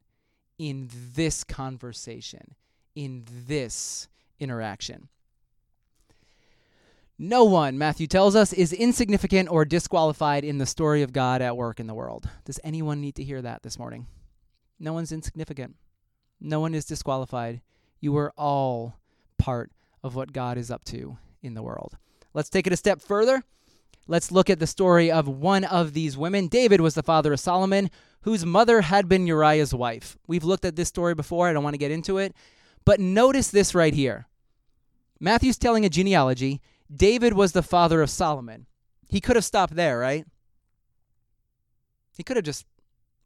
in 0.56 0.88
this 1.14 1.42
conversation, 1.42 2.54
in 2.98 3.24
this 3.46 4.08
interaction. 4.40 5.08
No 7.16 7.44
one, 7.44 7.78
Matthew 7.78 8.08
tells 8.08 8.34
us, 8.34 8.52
is 8.52 8.72
insignificant 8.72 9.48
or 9.52 9.64
disqualified 9.64 10.44
in 10.44 10.58
the 10.58 10.66
story 10.66 11.02
of 11.02 11.12
God 11.12 11.40
at 11.40 11.56
work 11.56 11.78
in 11.78 11.86
the 11.86 11.94
world. 11.94 12.28
Does 12.44 12.58
anyone 12.64 13.00
need 13.00 13.14
to 13.14 13.22
hear 13.22 13.40
that 13.40 13.62
this 13.62 13.78
morning? 13.78 14.08
No 14.80 14.92
one's 14.92 15.12
insignificant. 15.12 15.76
No 16.40 16.58
one 16.58 16.74
is 16.74 16.86
disqualified. 16.86 17.60
You 18.00 18.16
are 18.16 18.32
all 18.36 18.96
part 19.38 19.70
of 20.02 20.16
what 20.16 20.32
God 20.32 20.58
is 20.58 20.68
up 20.68 20.84
to 20.86 21.18
in 21.40 21.54
the 21.54 21.62
world. 21.62 21.96
Let's 22.34 22.50
take 22.50 22.66
it 22.66 22.72
a 22.72 22.76
step 22.76 23.00
further. 23.00 23.44
Let's 24.08 24.32
look 24.32 24.50
at 24.50 24.58
the 24.58 24.66
story 24.66 25.08
of 25.08 25.28
one 25.28 25.62
of 25.62 25.92
these 25.92 26.16
women. 26.16 26.48
David 26.48 26.80
was 26.80 26.94
the 26.94 27.04
father 27.04 27.32
of 27.32 27.38
Solomon, 27.38 27.90
whose 28.22 28.44
mother 28.44 28.80
had 28.80 29.08
been 29.08 29.28
Uriah's 29.28 29.72
wife. 29.72 30.16
We've 30.26 30.42
looked 30.42 30.64
at 30.64 30.74
this 30.74 30.88
story 30.88 31.14
before. 31.14 31.46
I 31.46 31.52
don't 31.52 31.62
want 31.62 31.74
to 31.74 31.78
get 31.78 31.92
into 31.92 32.18
it. 32.18 32.34
But 32.84 33.00
notice 33.00 33.50
this 33.50 33.74
right 33.74 33.94
here 33.94 34.26
Matthew's 35.20 35.58
telling 35.58 35.84
a 35.84 35.90
genealogy. 35.90 36.60
David 36.94 37.34
was 37.34 37.52
the 37.52 37.62
father 37.62 38.00
of 38.00 38.10
Solomon. 38.10 38.66
He 39.08 39.20
could 39.20 39.36
have 39.36 39.44
stopped 39.44 39.74
there, 39.74 39.98
right? 39.98 40.26
He 42.16 42.22
could 42.22 42.36
have 42.36 42.44
just 42.44 42.66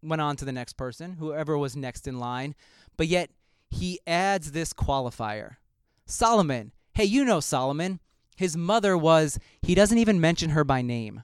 went 0.03 0.21
on 0.21 0.37
to 0.37 0.45
the 0.45 0.53
next 0.53 0.75
person, 0.75 1.15
whoever 1.15 1.57
was 1.57 1.77
next 1.77 2.09
in 2.09 2.19
line. 2.19 2.55
But 2.97 3.07
yet, 3.07 3.31
he 3.71 4.01
adds 4.07 4.53
this 4.53 4.73
qualifier 4.73 5.57
Solomon. 6.07 6.73
Hey, 6.95 7.05
you 7.05 7.25
know 7.25 7.41
Solomon. 7.41 8.01
His 8.37 8.57
mother 8.57 8.97
was, 8.99 9.39
he 9.61 9.75
doesn't 9.75 9.99
even 9.99 10.21
mention 10.21 10.51
her 10.51 10.65
by 10.65 10.83
name. 10.83 11.23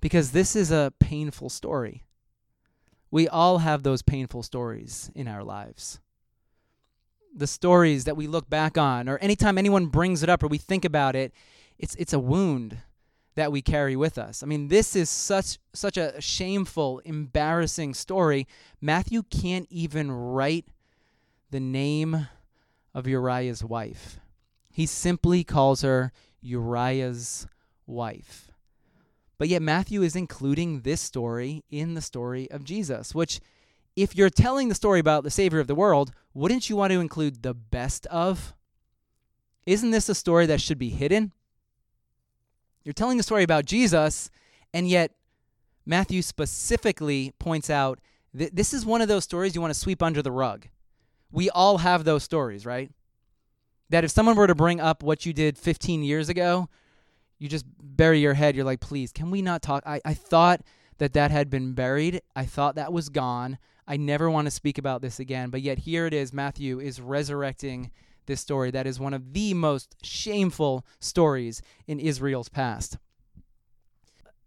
Because 0.00 0.32
this 0.32 0.56
is 0.56 0.70
a 0.70 0.92
painful 0.98 1.50
story. 1.50 2.04
We 3.10 3.28
all 3.28 3.58
have 3.58 3.82
those 3.82 4.02
painful 4.02 4.42
stories 4.42 5.10
in 5.14 5.28
our 5.28 5.44
lives. 5.44 6.00
The 7.34 7.46
stories 7.46 8.04
that 8.04 8.16
we 8.16 8.26
look 8.26 8.50
back 8.50 8.76
on, 8.76 9.08
or 9.08 9.18
anytime 9.18 9.56
anyone 9.56 9.86
brings 9.86 10.22
it 10.22 10.28
up 10.28 10.42
or 10.42 10.48
we 10.48 10.58
think 10.58 10.84
about 10.84 11.16
it, 11.16 11.32
it's, 11.78 11.94
it's 11.94 12.12
a 12.12 12.18
wound 12.18 12.78
that 13.34 13.50
we 13.50 13.62
carry 13.62 13.96
with 13.96 14.18
us. 14.18 14.42
I 14.42 14.46
mean, 14.46 14.68
this 14.68 14.94
is 14.94 15.08
such 15.08 15.58
such 15.72 15.96
a 15.96 16.20
shameful, 16.20 17.00
embarrassing 17.04 17.94
story. 17.94 18.46
Matthew 18.80 19.22
can't 19.22 19.66
even 19.70 20.10
write 20.12 20.66
the 21.50 21.60
name 21.60 22.28
of 22.94 23.06
Uriah's 23.06 23.64
wife 23.64 24.18
He 24.70 24.86
simply 24.86 25.44
calls 25.44 25.82
her 25.82 26.12
Uriah's 26.40 27.46
wife. 27.86 28.50
But 29.38 29.48
yet, 29.48 29.62
Matthew 29.62 30.02
is 30.02 30.14
including 30.14 30.80
this 30.80 31.00
story 31.00 31.64
in 31.70 31.94
the 31.94 32.00
story 32.00 32.50
of 32.50 32.64
Jesus, 32.64 33.14
which, 33.14 33.40
if 33.96 34.14
you're 34.14 34.30
telling 34.30 34.68
the 34.68 34.74
story 34.74 35.00
about 35.00 35.24
the 35.24 35.30
Savior 35.30 35.58
of 35.58 35.66
the 35.66 35.74
world, 35.74 36.12
wouldn't 36.34 36.68
you 36.70 36.76
want 36.76 36.92
to 36.92 37.00
include 37.00 37.42
the 37.42 37.54
best 37.54 38.06
of? 38.06 38.54
Isn't 39.66 39.90
this 39.90 40.08
a 40.08 40.14
story 40.14 40.46
that 40.46 40.60
should 40.60 40.78
be 40.78 40.90
hidden? 40.90 41.32
You're 42.84 42.92
telling 42.92 43.20
a 43.20 43.22
story 43.22 43.42
about 43.42 43.64
Jesus, 43.64 44.30
and 44.74 44.88
yet 44.88 45.12
Matthew 45.86 46.22
specifically 46.22 47.32
points 47.38 47.70
out 47.70 48.00
that 48.34 48.56
this 48.56 48.72
is 48.72 48.86
one 48.86 49.02
of 49.02 49.08
those 49.08 49.24
stories 49.24 49.54
you 49.54 49.60
want 49.60 49.72
to 49.72 49.78
sweep 49.78 50.02
under 50.02 50.22
the 50.22 50.32
rug. 50.32 50.66
We 51.30 51.50
all 51.50 51.78
have 51.78 52.04
those 52.04 52.22
stories, 52.22 52.66
right? 52.66 52.90
That 53.90 54.04
if 54.04 54.10
someone 54.10 54.36
were 54.36 54.46
to 54.46 54.54
bring 54.54 54.80
up 54.80 55.02
what 55.02 55.26
you 55.26 55.32
did 55.32 55.58
15 55.58 56.02
years 56.02 56.28
ago, 56.28 56.68
you 57.38 57.48
just 57.48 57.66
bury 57.80 58.20
your 58.20 58.34
head. 58.34 58.56
You're 58.56 58.64
like, 58.64 58.80
please, 58.80 59.12
can 59.12 59.30
we 59.30 59.42
not 59.42 59.62
talk? 59.62 59.82
I, 59.86 60.00
I 60.04 60.14
thought 60.14 60.62
that 60.98 61.12
that 61.14 61.30
had 61.30 61.50
been 61.50 61.72
buried. 61.72 62.22
I 62.34 62.44
thought 62.44 62.76
that 62.76 62.92
was 62.92 63.08
gone. 63.08 63.58
I 63.86 63.96
never 63.96 64.30
want 64.30 64.46
to 64.46 64.50
speak 64.50 64.78
about 64.78 65.02
this 65.02 65.18
again. 65.18 65.50
But 65.50 65.62
yet 65.62 65.78
here 65.78 66.06
it 66.06 66.14
is. 66.14 66.32
Matthew 66.32 66.80
is 66.80 67.00
resurrecting 67.00 67.90
this 68.26 68.40
story 68.40 68.70
that 68.70 68.86
is 68.86 69.00
one 69.00 69.14
of 69.14 69.32
the 69.32 69.52
most 69.54 69.96
shameful 70.02 70.86
stories 71.00 71.60
in 71.86 71.98
Israel's 71.98 72.48
past. 72.48 72.98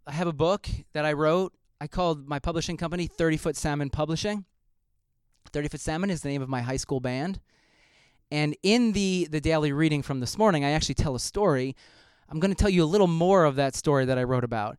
I 0.06 0.12
have 0.12 0.26
a 0.26 0.32
book 0.32 0.68
that 0.92 1.04
I 1.04 1.12
wrote. 1.12 1.52
I 1.80 1.86
called 1.86 2.26
my 2.26 2.38
publishing 2.38 2.76
company 2.76 3.06
30 3.06 3.36
Foot 3.36 3.56
Salmon 3.56 3.90
Publishing. 3.90 4.44
30 5.52 5.68
Foot 5.68 5.80
Salmon 5.80 6.10
is 6.10 6.22
the 6.22 6.28
name 6.28 6.42
of 6.42 6.48
my 6.48 6.62
high 6.62 6.76
school 6.76 7.00
band. 7.00 7.40
And 8.30 8.56
in 8.62 8.92
the, 8.92 9.28
the 9.30 9.40
daily 9.40 9.72
reading 9.72 10.02
from 10.02 10.20
this 10.20 10.38
morning, 10.38 10.64
I 10.64 10.70
actually 10.70 10.94
tell 10.94 11.14
a 11.14 11.20
story. 11.20 11.76
I'm 12.28 12.40
going 12.40 12.52
to 12.52 12.56
tell 12.56 12.70
you 12.70 12.82
a 12.82 12.86
little 12.86 13.06
more 13.06 13.44
of 13.44 13.56
that 13.56 13.74
story 13.74 14.04
that 14.06 14.18
I 14.18 14.24
wrote 14.24 14.44
about. 14.44 14.78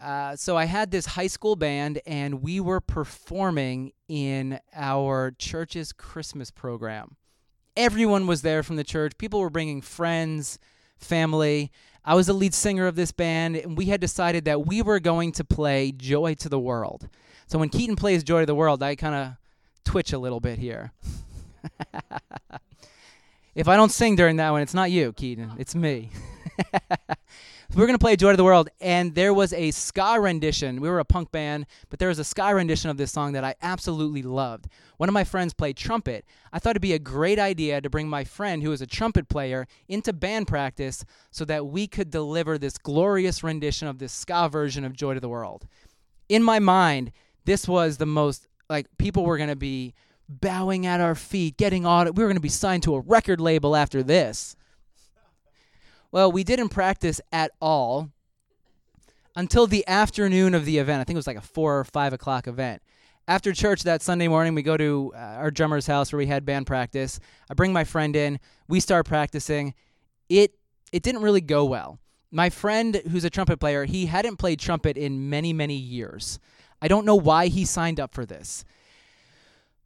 Uh, 0.00 0.36
so 0.36 0.56
I 0.56 0.64
had 0.64 0.90
this 0.90 1.06
high 1.06 1.28
school 1.28 1.56
band, 1.56 2.00
and 2.06 2.42
we 2.42 2.60
were 2.60 2.80
performing 2.80 3.92
in 4.08 4.60
our 4.74 5.32
church's 5.38 5.92
Christmas 5.92 6.50
program 6.50 7.16
everyone 7.76 8.26
was 8.26 8.42
there 8.42 8.62
from 8.62 8.76
the 8.76 8.84
church. 8.84 9.16
People 9.18 9.40
were 9.40 9.50
bringing 9.50 9.80
friends, 9.80 10.58
family. 10.96 11.70
I 12.04 12.14
was 12.14 12.26
the 12.26 12.32
lead 12.32 12.54
singer 12.54 12.86
of 12.86 12.96
this 12.96 13.12
band, 13.12 13.56
and 13.56 13.76
we 13.76 13.86
had 13.86 14.00
decided 14.00 14.44
that 14.44 14.66
we 14.66 14.82
were 14.82 15.00
going 15.00 15.32
to 15.32 15.44
play 15.44 15.92
Joy 15.92 16.34
to 16.34 16.48
the 16.48 16.58
World. 16.58 17.08
So 17.46 17.58
when 17.58 17.68
Keaton 17.68 17.96
plays 17.96 18.22
Joy 18.24 18.40
to 18.40 18.46
the 18.46 18.54
World, 18.54 18.82
I 18.82 18.94
kind 18.94 19.14
of 19.14 19.32
twitch 19.84 20.12
a 20.12 20.18
little 20.18 20.40
bit 20.40 20.58
here. 20.58 20.92
if 23.54 23.68
I 23.68 23.76
don't 23.76 23.92
sing 23.92 24.16
during 24.16 24.36
that 24.36 24.50
one, 24.50 24.62
it's 24.62 24.74
not 24.74 24.90
you, 24.90 25.12
Keaton. 25.12 25.52
It's 25.58 25.74
me. 25.74 26.10
we 27.74 27.80
were 27.80 27.86
going 27.86 27.98
to 27.98 28.02
play 28.02 28.14
Joy 28.14 28.30
to 28.30 28.36
the 28.36 28.44
World, 28.44 28.68
and 28.80 29.14
there 29.14 29.34
was 29.34 29.52
a 29.52 29.72
ska 29.72 30.18
rendition. 30.20 30.80
We 30.80 30.88
were 30.88 31.00
a 31.00 31.04
punk 31.04 31.32
band, 31.32 31.66
but 31.90 31.98
there 31.98 32.08
was 32.08 32.20
a 32.20 32.24
ska 32.24 32.54
rendition 32.54 32.88
of 32.88 32.96
this 32.96 33.10
song 33.10 33.32
that 33.32 33.42
I 33.42 33.56
absolutely 33.62 34.22
loved. 34.22 34.68
One 34.96 35.08
of 35.08 35.12
my 35.12 35.24
friends 35.24 35.52
played 35.52 35.76
trumpet. 35.76 36.24
I 36.52 36.58
thought 36.60 36.70
it'd 36.70 36.82
be 36.82 36.92
a 36.92 37.00
great 37.00 37.38
idea 37.38 37.80
to 37.80 37.90
bring 37.90 38.08
my 38.08 38.22
friend, 38.22 38.62
who 38.62 38.70
is 38.70 38.80
a 38.80 38.86
trumpet 38.86 39.28
player, 39.28 39.66
into 39.88 40.12
band 40.12 40.46
practice 40.46 41.04
so 41.32 41.44
that 41.46 41.66
we 41.66 41.88
could 41.88 42.10
deliver 42.10 42.58
this 42.58 42.78
glorious 42.78 43.42
rendition 43.42 43.88
of 43.88 43.98
this 43.98 44.12
ska 44.12 44.48
version 44.48 44.84
of 44.84 44.92
Joy 44.92 45.14
to 45.14 45.20
the 45.20 45.28
World. 45.28 45.66
In 46.28 46.44
my 46.44 46.60
mind, 46.60 47.10
this 47.44 47.66
was 47.66 47.96
the 47.96 48.06
most, 48.06 48.46
like, 48.70 48.86
people 48.98 49.24
were 49.24 49.36
going 49.36 49.48
to 49.48 49.56
be 49.56 49.94
bowing 50.28 50.86
at 50.86 51.00
our 51.00 51.14
feet, 51.14 51.56
getting 51.56 51.84
on 51.84 52.06
it. 52.06 52.14
We 52.14 52.22
were 52.22 52.28
going 52.28 52.36
to 52.36 52.40
be 52.40 52.48
signed 52.48 52.84
to 52.84 52.94
a 52.94 53.00
record 53.00 53.40
label 53.40 53.74
after 53.74 54.02
this. 54.02 54.56
Well, 56.14 56.30
we 56.30 56.44
didn't 56.44 56.68
practice 56.68 57.20
at 57.32 57.50
all 57.60 58.12
until 59.34 59.66
the 59.66 59.84
afternoon 59.88 60.54
of 60.54 60.64
the 60.64 60.78
event. 60.78 61.00
I 61.00 61.04
think 61.04 61.16
it 61.16 61.18
was 61.18 61.26
like 61.26 61.36
a 61.36 61.40
four 61.40 61.80
or 61.80 61.82
five 61.82 62.12
o'clock 62.12 62.46
event. 62.46 62.82
After 63.26 63.52
church 63.52 63.82
that 63.82 64.00
Sunday 64.00 64.28
morning, 64.28 64.54
we 64.54 64.62
go 64.62 64.76
to 64.76 65.12
uh, 65.12 65.18
our 65.18 65.50
drummer's 65.50 65.88
house 65.88 66.12
where 66.12 66.18
we 66.18 66.26
had 66.26 66.44
band 66.44 66.68
practice. 66.68 67.18
I 67.50 67.54
bring 67.54 67.72
my 67.72 67.82
friend 67.82 68.14
in. 68.14 68.38
We 68.68 68.78
start 68.78 69.06
practicing. 69.06 69.74
It 70.28 70.54
it 70.92 71.02
didn't 71.02 71.22
really 71.22 71.40
go 71.40 71.64
well. 71.64 71.98
My 72.30 72.48
friend, 72.48 73.02
who's 73.10 73.24
a 73.24 73.30
trumpet 73.30 73.58
player, 73.58 73.84
he 73.84 74.06
hadn't 74.06 74.36
played 74.36 74.60
trumpet 74.60 74.96
in 74.96 75.28
many 75.28 75.52
many 75.52 75.74
years. 75.74 76.38
I 76.80 76.86
don't 76.86 77.06
know 77.06 77.16
why 77.16 77.48
he 77.48 77.64
signed 77.64 77.98
up 77.98 78.14
for 78.14 78.24
this. 78.24 78.64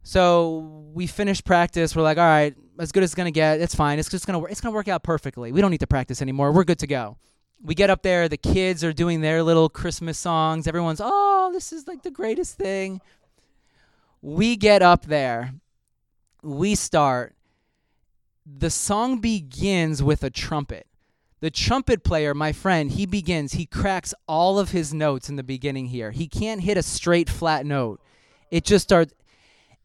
So 0.03 0.91
we 0.93 1.07
finished 1.07 1.43
practice. 1.43 1.95
We're 1.95 2.03
like, 2.03 2.19
all 2.19 2.23
right, 2.23 2.55
as 2.79 2.91
good 2.91 3.03
as 3.03 3.09
it's 3.09 3.15
gonna 3.15 3.31
get. 3.31 3.59
It's 3.59 3.75
fine. 3.75 3.99
It's 3.99 4.09
just 4.09 4.25
gonna 4.25 4.39
work. 4.39 4.51
It's 4.51 4.61
gonna 4.61 4.73
work 4.73 4.87
out 4.87 5.03
perfectly. 5.03 5.51
We 5.51 5.61
don't 5.61 5.71
need 5.71 5.81
to 5.81 5.87
practice 5.87 6.21
anymore. 6.21 6.51
We're 6.51 6.63
good 6.63 6.79
to 6.79 6.87
go. 6.87 7.17
We 7.61 7.75
get 7.75 7.89
up 7.89 8.01
there. 8.01 8.29
The 8.29 8.37
kids 8.37 8.83
are 8.83 8.93
doing 8.93 9.21
their 9.21 9.43
little 9.43 9.67
Christmas 9.67 10.17
songs. 10.17 10.65
Everyone's, 10.65 11.01
oh, 11.03 11.49
this 11.51 11.73
is 11.73 11.87
like 11.87 12.03
the 12.03 12.11
greatest 12.11 12.57
thing. 12.57 13.01
We 14.21 14.55
get 14.55 14.81
up 14.81 15.05
there. 15.05 15.53
We 16.41 16.75
start. 16.75 17.35
The 18.45 18.69
song 18.69 19.19
begins 19.19 20.01
with 20.01 20.23
a 20.23 20.29
trumpet. 20.29 20.87
The 21.41 21.51
trumpet 21.51 22.03
player, 22.03 22.33
my 22.33 22.51
friend, 22.51 22.91
he 22.91 23.05
begins, 23.05 23.53
he 23.53 23.65
cracks 23.65 24.13
all 24.27 24.59
of 24.59 24.71
his 24.71 24.93
notes 24.93 25.29
in 25.29 25.37
the 25.37 25.43
beginning 25.43 25.85
here. 25.87 26.11
He 26.11 26.27
can't 26.27 26.61
hit 26.61 26.77
a 26.77 26.83
straight 26.83 27.29
flat 27.29 27.65
note. 27.65 28.01
It 28.51 28.65
just 28.65 28.83
starts 28.83 29.13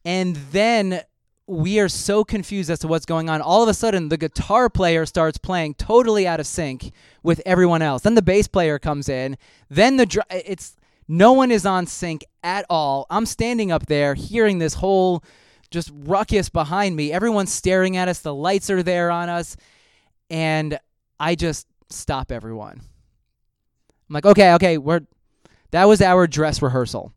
and 0.04 0.37
then 0.52 1.00
we 1.46 1.78
are 1.78 1.88
so 1.88 2.24
confused 2.24 2.70
as 2.70 2.78
to 2.80 2.88
what's 2.88 3.04
going 3.04 3.28
on. 3.28 3.42
All 3.42 3.62
of 3.62 3.68
a 3.68 3.74
sudden, 3.74 4.09
the 4.09 4.16
guitar 4.16 4.70
player 4.70 5.04
starts 5.04 5.37
playing 5.37 5.74
totally 5.74 6.26
out 6.26 6.40
of 6.40 6.46
sync 6.46 6.92
with 7.22 7.42
everyone 7.44 7.83
else. 7.83 8.02
Then 8.02 8.14
the 8.14 8.22
bass 8.22 8.48
player 8.48 8.78
comes 8.78 9.09
in. 9.09 9.37
Then 9.68 9.96
the 9.96 10.07
dr- 10.07 10.26
it's 10.30 10.76
no 11.07 11.33
one 11.33 11.50
is 11.50 11.66
on 11.66 11.87
sync 11.87 12.24
at 12.42 12.64
all. 12.70 13.07
I'm 13.11 13.26
standing 13.26 13.70
up 13.70 13.87
there 13.87 14.14
hearing 14.14 14.59
this 14.59 14.74
whole 14.74 15.22
just 15.70 15.90
ruckus 15.92 16.48
behind 16.48 16.96
me. 16.96 17.12
Everyone's 17.12 17.52
staring 17.52 17.96
at 17.96 18.09
us. 18.09 18.20
The 18.20 18.35
lights 18.35 18.70
are 18.70 18.83
there 18.83 19.11
on 19.11 19.28
us, 19.28 19.57
and 20.30 20.78
I 21.20 21.35
just 21.35 21.66
stop 21.90 22.33
everyone. 22.33 22.80
I'm 24.09 24.14
like, 24.14 24.26
okay, 24.26 24.54
okay, 24.54 24.78
we're 24.78 25.00
that 25.72 25.85
was 25.85 26.00
our 26.00 26.26
dress 26.26 26.62
rehearsal. 26.62 27.12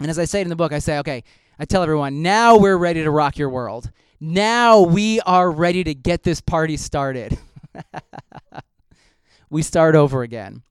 And 0.00 0.10
as 0.10 0.18
I 0.18 0.24
say 0.24 0.40
it 0.40 0.44
in 0.44 0.48
the 0.48 0.56
book, 0.56 0.72
I 0.72 0.78
say, 0.78 0.98
okay, 0.98 1.22
I 1.58 1.64
tell 1.64 1.82
everyone, 1.82 2.22
now 2.22 2.58
we're 2.58 2.76
ready 2.76 3.02
to 3.02 3.10
rock 3.10 3.38
your 3.38 3.48
world. 3.48 3.90
Now 4.20 4.80
we 4.82 5.20
are 5.20 5.50
ready 5.50 5.84
to 5.84 5.94
get 5.94 6.22
this 6.22 6.40
party 6.40 6.76
started. 6.76 7.38
we 9.50 9.62
start 9.62 9.94
over 9.94 10.22
again. 10.22 10.62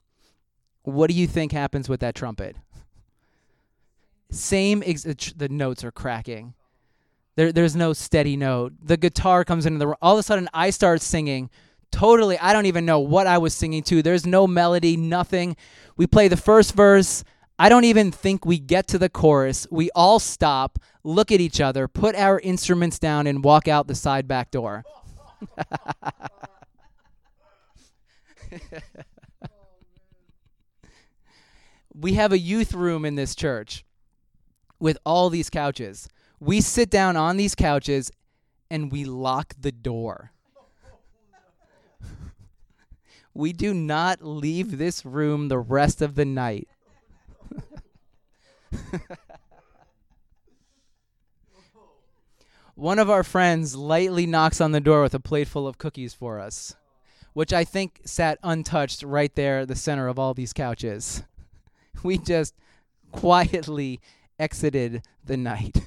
What 0.84 1.10
do 1.10 1.16
you 1.16 1.28
think 1.28 1.52
happens 1.52 1.90
with 1.90 2.00
that 2.02 2.14
trumpet? 2.14 2.56
Same, 4.30 4.84
ex- 4.86 5.04
the 5.04 5.50
notes 5.50 5.84
are 5.84 5.92
cracking. 5.92 6.54
There, 7.36 7.52
there's 7.52 7.76
no 7.76 7.94
steady 7.94 8.38
note. 8.38 8.74
The 8.82 8.98
guitar 8.98 9.44
comes 9.44 9.66
into 9.66 9.80
the. 9.80 9.96
All 10.02 10.14
of 10.14 10.20
a 10.20 10.24
sudden, 10.24 10.48
I 10.54 10.70
start 10.70 11.02
singing. 11.02 11.50
Totally, 11.92 12.38
I 12.40 12.54
don't 12.54 12.66
even 12.66 12.86
know 12.86 13.00
what 13.00 13.28
I 13.28 13.38
was 13.38 13.54
singing 13.54 13.84
to. 13.84 14.02
There's 14.02 14.26
no 14.26 14.48
melody, 14.48 14.98
nothing. 14.98 15.56
We 15.98 16.08
play 16.08 16.28
the 16.28 16.38
first 16.38 16.74
verse. 16.74 17.24
I 17.58 17.70
don't 17.70 17.86
even 17.86 18.12
think 18.12 18.46
we 18.46 18.60
get 18.60 18.86
to 18.88 18.98
the 18.98 19.08
chorus. 19.08 19.66
We 19.72 19.90
all 19.96 20.20
stop, 20.20 20.78
look 21.04 21.32
at 21.32 21.40
each 21.40 21.62
other, 21.62 21.88
put 21.88 22.14
our 22.16 22.38
instruments 22.42 23.00
down, 23.00 23.28
and 23.28 23.42
walk 23.44 23.70
out 23.70 23.88
the 23.88 23.96
side 23.96 24.28
back 24.28 24.52
door. 24.52 24.84
we 31.94 32.14
have 32.14 32.34
a 32.34 32.40
youth 32.40 32.74
room 32.74 33.06
in 33.06 33.16
this 33.16 33.36
church 33.36 33.86
with 34.78 34.98
all 35.06 35.30
these 35.30 35.50
couches. 35.50 36.10
We 36.42 36.60
sit 36.60 36.90
down 36.90 37.16
on 37.16 37.38
these 37.38 37.56
couches 37.56 38.12
and 38.70 38.92
we 38.92 39.06
lock 39.06 39.54
the 39.58 39.72
door. 39.72 40.34
we 43.34 43.54
do 43.54 43.74
not 43.74 44.22
leave 44.22 44.78
this 44.78 45.06
room 45.06 45.48
the 45.48 45.60
rest 45.60 46.02
of 46.02 46.16
the 46.16 46.26
night. 46.26 46.68
One 52.76 53.00
of 53.00 53.10
our 53.10 53.24
friends 53.24 53.76
lightly 53.76 54.26
knocks 54.26 54.60
on 54.60 54.74
the 54.74 54.82
door 54.82 55.02
with 55.02 55.14
a 55.14 55.20
plate 55.20 55.48
full 55.48 55.66
of 55.68 55.78
cookies 55.78 56.14
for 56.14 56.40
us, 56.40 56.76
which 57.34 57.54
I 57.54 57.64
think 57.64 58.02
sat 58.04 58.38
untouched 58.44 59.02
right 59.02 59.34
there 59.34 59.60
at 59.60 59.70
the 59.70 59.76
center 59.76 60.10
of 60.10 60.20
all 60.20 60.34
these 60.34 60.52
couches. 60.52 61.24
we 62.04 62.18
just 62.18 62.54
quietly 63.12 64.02
exited 64.38 65.04
the 65.24 65.38
night. 65.38 65.78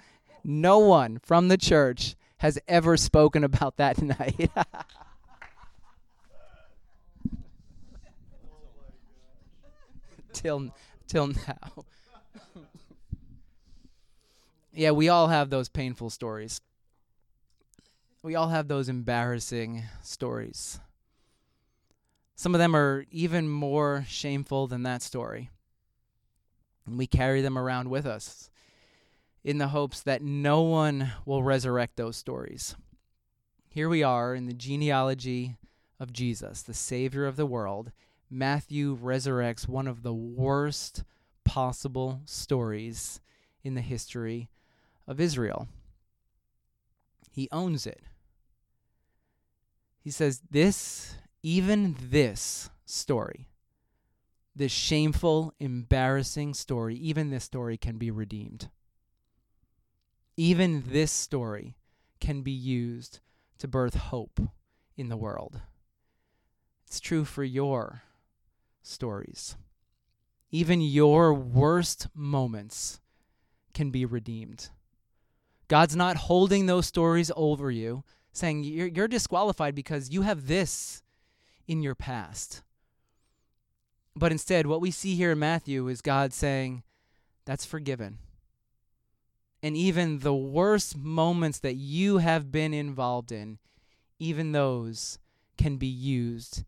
no 0.44 0.78
one 0.78 1.18
from 1.18 1.48
the 1.48 1.56
church 1.56 2.14
has 2.38 2.58
ever 2.68 2.98
spoken 2.98 3.42
about 3.42 3.78
that 3.78 4.02
night. 4.02 4.50
till 10.34 10.74
till 11.06 11.28
now. 11.28 11.84
Yeah, 14.74 14.90
we 14.90 15.08
all 15.08 15.28
have 15.28 15.50
those 15.50 15.68
painful 15.68 16.10
stories. 16.10 16.60
we 18.22 18.34
all 18.34 18.48
have 18.48 18.68
those 18.68 18.88
embarrassing 18.88 19.82
stories. 20.02 20.80
Some 22.36 22.54
of 22.54 22.58
them 22.58 22.74
are 22.74 23.04
even 23.10 23.48
more 23.48 24.04
shameful 24.08 24.66
than 24.66 24.82
that 24.82 25.02
story. 25.02 25.50
And 26.86 26.98
we 26.98 27.06
carry 27.06 27.42
them 27.42 27.56
around 27.56 27.90
with 27.90 28.06
us 28.06 28.50
in 29.44 29.58
the 29.58 29.68
hopes 29.68 30.00
that 30.00 30.22
no 30.22 30.62
one 30.62 31.12
will 31.24 31.42
resurrect 31.42 31.96
those 31.96 32.16
stories. 32.16 32.74
Here 33.68 33.88
we 33.88 34.02
are 34.02 34.34
in 34.34 34.46
the 34.46 34.54
genealogy 34.54 35.56
of 36.00 36.12
Jesus, 36.12 36.62
the 36.62 36.74
Savior 36.74 37.26
of 37.26 37.36
the 37.36 37.46
world. 37.46 37.92
Matthew 38.30 38.96
resurrects 38.96 39.68
one 39.68 39.86
of 39.86 40.02
the 40.02 40.14
worst 40.14 41.04
possible 41.44 42.22
stories 42.24 43.20
in 43.62 43.74
the 43.74 43.80
history 43.80 44.48
of 45.06 45.20
Israel. 45.20 45.68
He 47.30 47.48
owns 47.50 47.86
it. 47.86 48.02
He 50.00 50.10
says, 50.10 50.42
This, 50.50 51.16
even 51.42 51.96
this 51.98 52.70
story, 52.84 53.48
this 54.54 54.72
shameful, 54.72 55.52
embarrassing 55.58 56.54
story, 56.54 56.94
even 56.96 57.30
this 57.30 57.44
story 57.44 57.76
can 57.76 57.98
be 57.98 58.10
redeemed. 58.10 58.68
Even 60.36 60.84
this 60.86 61.10
story 61.10 61.76
can 62.20 62.42
be 62.42 62.52
used 62.52 63.20
to 63.58 63.68
birth 63.68 63.94
hope 63.94 64.40
in 64.96 65.08
the 65.08 65.16
world. 65.16 65.60
It's 66.86 67.00
true 67.00 67.24
for 67.24 67.44
your 67.44 68.02
stories. 68.82 69.56
Even 70.50 70.80
your 70.80 71.34
worst 71.34 72.08
moments 72.14 73.00
can 73.72 73.90
be 73.90 74.04
redeemed. 74.04 74.70
God's 75.68 75.96
not 75.96 76.16
holding 76.16 76.66
those 76.66 76.86
stories 76.86 77.30
over 77.36 77.70
you, 77.70 78.04
saying 78.32 78.64
you're, 78.64 78.88
you're 78.88 79.08
disqualified 79.08 79.74
because 79.74 80.10
you 80.10 80.22
have 80.22 80.46
this 80.46 81.02
in 81.66 81.82
your 81.82 81.94
past. 81.94 82.62
But 84.16 84.32
instead, 84.32 84.66
what 84.66 84.80
we 84.80 84.90
see 84.90 85.14
here 85.14 85.32
in 85.32 85.38
Matthew 85.38 85.88
is 85.88 86.00
God 86.00 86.32
saying, 86.32 86.82
That's 87.44 87.64
forgiven. 87.64 88.18
And 89.62 89.76
even 89.76 90.18
the 90.18 90.34
worst 90.34 90.96
moments 90.96 91.58
that 91.60 91.74
you 91.74 92.18
have 92.18 92.52
been 92.52 92.74
involved 92.74 93.32
in, 93.32 93.58
even 94.18 94.52
those 94.52 95.18
can 95.56 95.78
be 95.78 95.86
used 95.86 96.64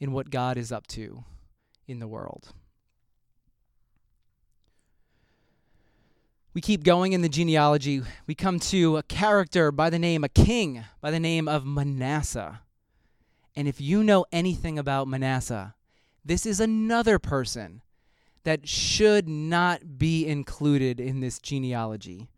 in 0.00 0.12
what 0.12 0.30
God 0.30 0.56
is 0.56 0.72
up 0.72 0.86
to 0.88 1.24
in 1.86 1.98
the 1.98 2.08
world. 2.08 2.54
We 6.54 6.60
keep 6.60 6.84
going 6.84 7.14
in 7.14 7.22
the 7.22 7.30
genealogy. 7.30 8.02
We 8.26 8.34
come 8.34 8.58
to 8.60 8.98
a 8.98 9.02
character 9.02 9.72
by 9.72 9.88
the 9.88 9.98
name, 9.98 10.22
a 10.22 10.28
king 10.28 10.84
by 11.00 11.10
the 11.10 11.20
name 11.20 11.48
of 11.48 11.64
Manasseh. 11.64 12.60
And 13.56 13.66
if 13.66 13.80
you 13.80 14.04
know 14.04 14.26
anything 14.32 14.78
about 14.78 15.08
Manasseh, 15.08 15.74
this 16.24 16.44
is 16.44 16.60
another 16.60 17.18
person 17.18 17.80
that 18.44 18.68
should 18.68 19.28
not 19.28 19.98
be 19.98 20.26
included 20.26 21.00
in 21.00 21.20
this 21.20 21.38
genealogy. 21.38 22.28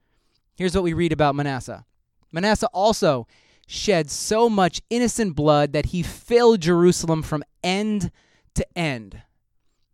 Here's 0.57 0.75
what 0.75 0.85
we 0.85 0.93
read 0.93 1.13
about 1.13 1.35
Manasseh 1.35 1.85
Manasseh 2.31 2.69
also 2.73 3.27
shed 3.67 4.11
so 4.11 4.49
much 4.49 4.83
innocent 4.91 5.35
blood 5.35 5.73
that 5.73 5.87
he 5.87 6.03
filled 6.03 6.61
Jerusalem 6.61 7.23
from 7.23 7.43
end 7.63 8.11
to 8.55 8.67
end. 8.79 9.23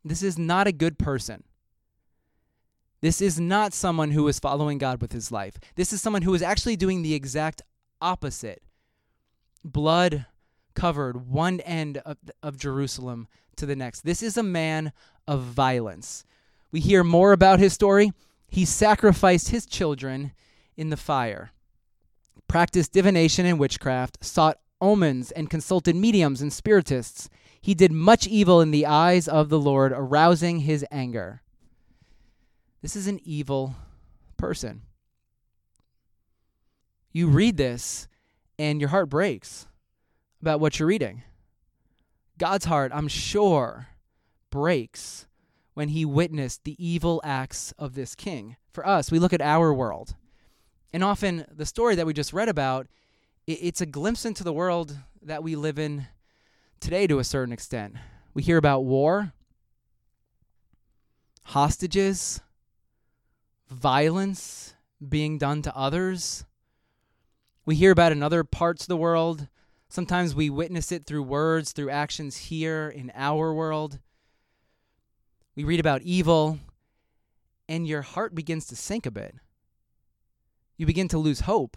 This 0.05 0.23
is 0.23 0.39
not 0.39 0.67
a 0.67 0.73
good 0.73 0.99
person. 0.99 1.45
This 3.01 3.21
is 3.23 3.41
not 3.41 3.73
someone 3.73 4.11
who 4.11 4.29
is 4.29 4.39
following 4.39 4.79
God 4.79 5.01
with 5.01 5.13
his 5.13 5.33
life. 5.33 5.59
This 5.75 5.93
is 5.93 6.03
someone 6.03 6.23
who 6.23 6.35
is 6.35 6.43
actually 6.43 6.77
doing 6.77 7.03
the 7.03 7.15
exact 7.15 7.63
opposite. 8.01 8.63
Blood 9.65 10.27
covered 10.75 11.29
one 11.29 11.61
end 11.61 11.99
of, 11.99 12.19
of 12.43 12.59
Jerusalem 12.59 13.29
to 13.57 13.67
the 13.67 13.77
next. 13.77 14.03
This 14.03 14.23
is 14.23 14.37
a 14.37 14.43
man 14.43 14.93
of 15.27 15.43
violence. 15.43 16.25
We 16.73 16.81
hear 16.81 17.03
more 17.03 17.33
about 17.33 17.59
his 17.59 17.73
story. 17.73 18.13
He 18.49 18.65
sacrificed 18.65 19.49
his 19.49 19.67
children 19.67 20.33
in 20.77 20.91
the 20.91 20.97
fire, 20.97 21.53
practiced 22.49 22.93
divination 22.93 23.47
and 23.47 23.59
witchcraft, 23.59 24.25
sought 24.25 24.59
omens, 24.81 25.31
and 25.31 25.51
consulted 25.51 25.95
mediums 25.95 26.41
and 26.41 26.53
spiritists. 26.53 27.29
He 27.61 27.75
did 27.75 27.93
much 27.93 28.27
evil 28.27 28.61
in 28.61 28.71
the 28.71 28.87
eyes 28.87 29.29
of 29.29 29.51
the 29.51 29.59
Lord, 29.59 29.93
arousing 29.93 30.61
his 30.61 30.85
anger. 30.91 31.43
This 32.83 32.97
is 32.97 33.07
an 33.07 33.21
evil 33.25 33.75
person. 34.37 34.83
You 37.13 37.29
hmm. 37.29 37.35
read 37.35 37.57
this 37.57 38.09
and 38.59 38.81
your 38.81 38.91
heart 38.91 39.09
breaks 39.09 39.67
about 40.41 40.61
what 40.61 40.79
you're 40.79 40.89
reading. 40.89 41.23
God's 42.39 42.65
heart, 42.65 42.93
I'm 42.95 43.09
sure, 43.09 43.89
breaks 44.51 45.27
when 45.75 45.89
he 45.89 46.05
witnessed 46.05 46.65
the 46.65 46.77
evil 46.85 47.21
acts 47.25 47.73
of 47.79 47.95
this 47.95 48.15
king. 48.15 48.57
For 48.73 48.87
us, 48.87 49.11
we 49.11 49.19
look 49.19 49.33
at 49.33 49.43
our 49.43 49.73
world. 49.75 50.15
And 50.93 51.05
often 51.05 51.47
the 51.55 51.67
story 51.67 51.95
that 51.95 52.07
we 52.07 52.13
just 52.13 52.33
read 52.33 52.49
about, 52.49 52.87
it's 53.47 53.81
a 53.81 53.87
glimpse 53.87 54.25
into 54.25 54.43
the 54.43 54.53
world 54.53 54.97
that 55.23 55.43
we 55.43 55.55
live 55.55 55.79
in 55.79 56.07
today 56.81 57.07
to 57.07 57.19
a 57.19 57.25
certain 57.25 57.53
extent. 57.53 57.97
We 58.33 58.43
hear 58.43 58.57
about 58.57 58.85
war, 58.85 59.33
hostages, 61.45 62.41
violence 63.71 64.75
being 65.07 65.39
done 65.39 65.63
to 65.63 65.77
others. 65.77 66.45
We 67.65 67.77
hear 67.77 67.93
about 67.93 68.13
in 68.13 68.23
other 68.23 68.45
parts 68.45 68.83
of 68.83 68.89
the 68.89 68.97
world. 68.97 69.49
Sometimes 69.89 70.35
we 70.35 70.51
witness 70.51 70.93
it 70.93 71.07
through 71.07 71.23
words, 71.23 71.73
through 71.73 71.91
actions 71.91 72.37
here 72.37 72.89
in 72.89 73.11
our 73.15 73.55
world. 73.55 73.99
We 75.55 75.65
read 75.65 75.81
about 75.81 76.03
evil, 76.03 76.59
and 77.69 77.87
your 77.87 78.03
heart 78.03 78.35
begins 78.35 78.67
to 78.67 78.77
sink 78.77 79.07
a 79.07 79.11
bit. 79.11 79.35
You 80.77 80.87
begin 80.87 81.09
to 81.09 81.19
lose 81.19 81.41
hope. 81.41 81.77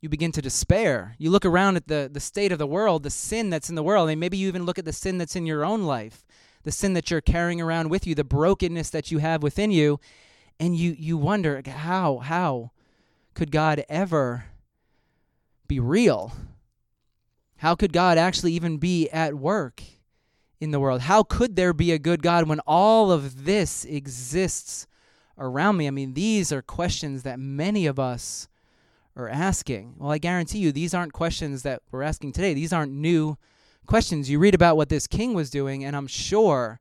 You 0.00 0.08
begin 0.08 0.30
to 0.32 0.42
despair. 0.42 1.16
You 1.18 1.30
look 1.30 1.44
around 1.44 1.76
at 1.76 1.88
the, 1.88 2.08
the 2.12 2.20
state 2.20 2.52
of 2.52 2.58
the 2.58 2.66
world, 2.66 3.02
the 3.02 3.10
sin 3.10 3.50
that's 3.50 3.68
in 3.68 3.74
the 3.74 3.82
world, 3.82 4.08
and 4.08 4.20
maybe 4.20 4.36
you 4.36 4.46
even 4.48 4.64
look 4.64 4.78
at 4.78 4.84
the 4.84 4.92
sin 4.92 5.18
that's 5.18 5.36
in 5.36 5.46
your 5.46 5.64
own 5.64 5.82
life, 5.82 6.24
the 6.62 6.70
sin 6.70 6.92
that 6.94 7.10
you're 7.10 7.20
carrying 7.20 7.60
around 7.60 7.88
with 7.88 8.06
you, 8.06 8.14
the 8.14 8.24
brokenness 8.24 8.90
that 8.90 9.10
you 9.10 9.18
have 9.18 9.42
within 9.42 9.70
you, 9.70 9.98
and 10.60 10.76
you 10.76 10.94
you 10.98 11.16
wonder 11.16 11.62
how 11.66 12.18
how 12.18 12.70
could 13.34 13.50
God 13.50 13.84
ever 13.88 14.46
be 15.66 15.78
real? 15.78 16.32
How 17.58 17.74
could 17.74 17.92
God 17.92 18.18
actually 18.18 18.52
even 18.52 18.78
be 18.78 19.08
at 19.10 19.34
work 19.34 19.82
in 20.60 20.70
the 20.70 20.80
world? 20.80 21.02
How 21.02 21.22
could 21.22 21.56
there 21.56 21.72
be 21.72 21.92
a 21.92 21.98
good 21.98 22.22
God 22.22 22.48
when 22.48 22.60
all 22.60 23.12
of 23.12 23.44
this 23.44 23.84
exists 23.84 24.86
around 25.36 25.76
me? 25.76 25.86
I 25.86 25.90
mean, 25.90 26.14
these 26.14 26.52
are 26.52 26.62
questions 26.62 27.22
that 27.24 27.38
many 27.38 27.86
of 27.86 27.98
us 27.98 28.48
are 29.16 29.28
asking. 29.28 29.94
Well, 29.98 30.10
I 30.10 30.18
guarantee 30.18 30.58
you, 30.58 30.72
these 30.72 30.94
aren't 30.94 31.12
questions 31.12 31.62
that 31.62 31.82
we're 31.90 32.02
asking 32.02 32.32
today. 32.32 32.54
These 32.54 32.72
aren't 32.72 32.92
new 32.92 33.36
questions. 33.86 34.30
You 34.30 34.38
read 34.38 34.54
about 34.54 34.76
what 34.76 34.88
this 34.88 35.06
king 35.06 35.34
was 35.34 35.50
doing, 35.50 35.84
and 35.84 35.96
I'm 35.96 36.06
sure 36.06 36.80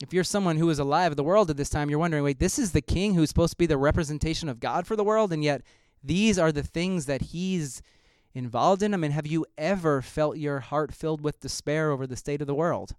if 0.00 0.12
you're 0.12 0.24
someone 0.24 0.56
who 0.56 0.70
is 0.70 0.78
alive 0.78 1.12
in 1.12 1.16
the 1.16 1.24
world 1.24 1.50
at 1.50 1.56
this 1.56 1.70
time, 1.70 1.90
you're 1.90 1.98
wondering, 1.98 2.22
wait, 2.22 2.38
this 2.38 2.58
is 2.58 2.72
the 2.72 2.80
king 2.80 3.14
who's 3.14 3.28
supposed 3.28 3.52
to 3.52 3.58
be 3.58 3.66
the 3.66 3.76
representation 3.76 4.48
of 4.48 4.60
God 4.60 4.86
for 4.86 4.96
the 4.96 5.04
world, 5.04 5.32
and 5.32 5.42
yet 5.42 5.62
these 6.02 6.38
are 6.38 6.52
the 6.52 6.62
things 6.62 7.06
that 7.06 7.22
he's 7.22 7.82
involved 8.34 8.82
in? 8.82 8.94
I 8.94 8.96
mean, 8.96 9.10
have 9.10 9.26
you 9.26 9.44
ever 9.56 10.00
felt 10.00 10.36
your 10.36 10.60
heart 10.60 10.94
filled 10.94 11.20
with 11.20 11.40
despair 11.40 11.90
over 11.90 12.06
the 12.06 12.16
state 12.16 12.40
of 12.40 12.46
the 12.46 12.54
world? 12.54 12.94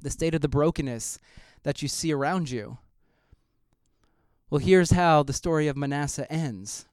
The 0.00 0.10
state 0.10 0.34
of 0.34 0.42
the 0.42 0.48
brokenness 0.48 1.18
that 1.62 1.80
you 1.80 1.88
see 1.88 2.12
around 2.12 2.50
you? 2.50 2.78
Well, 4.50 4.60
here's 4.60 4.90
how 4.92 5.22
the 5.22 5.32
story 5.32 5.66
of 5.66 5.76
Manasseh 5.76 6.30
ends. 6.30 6.84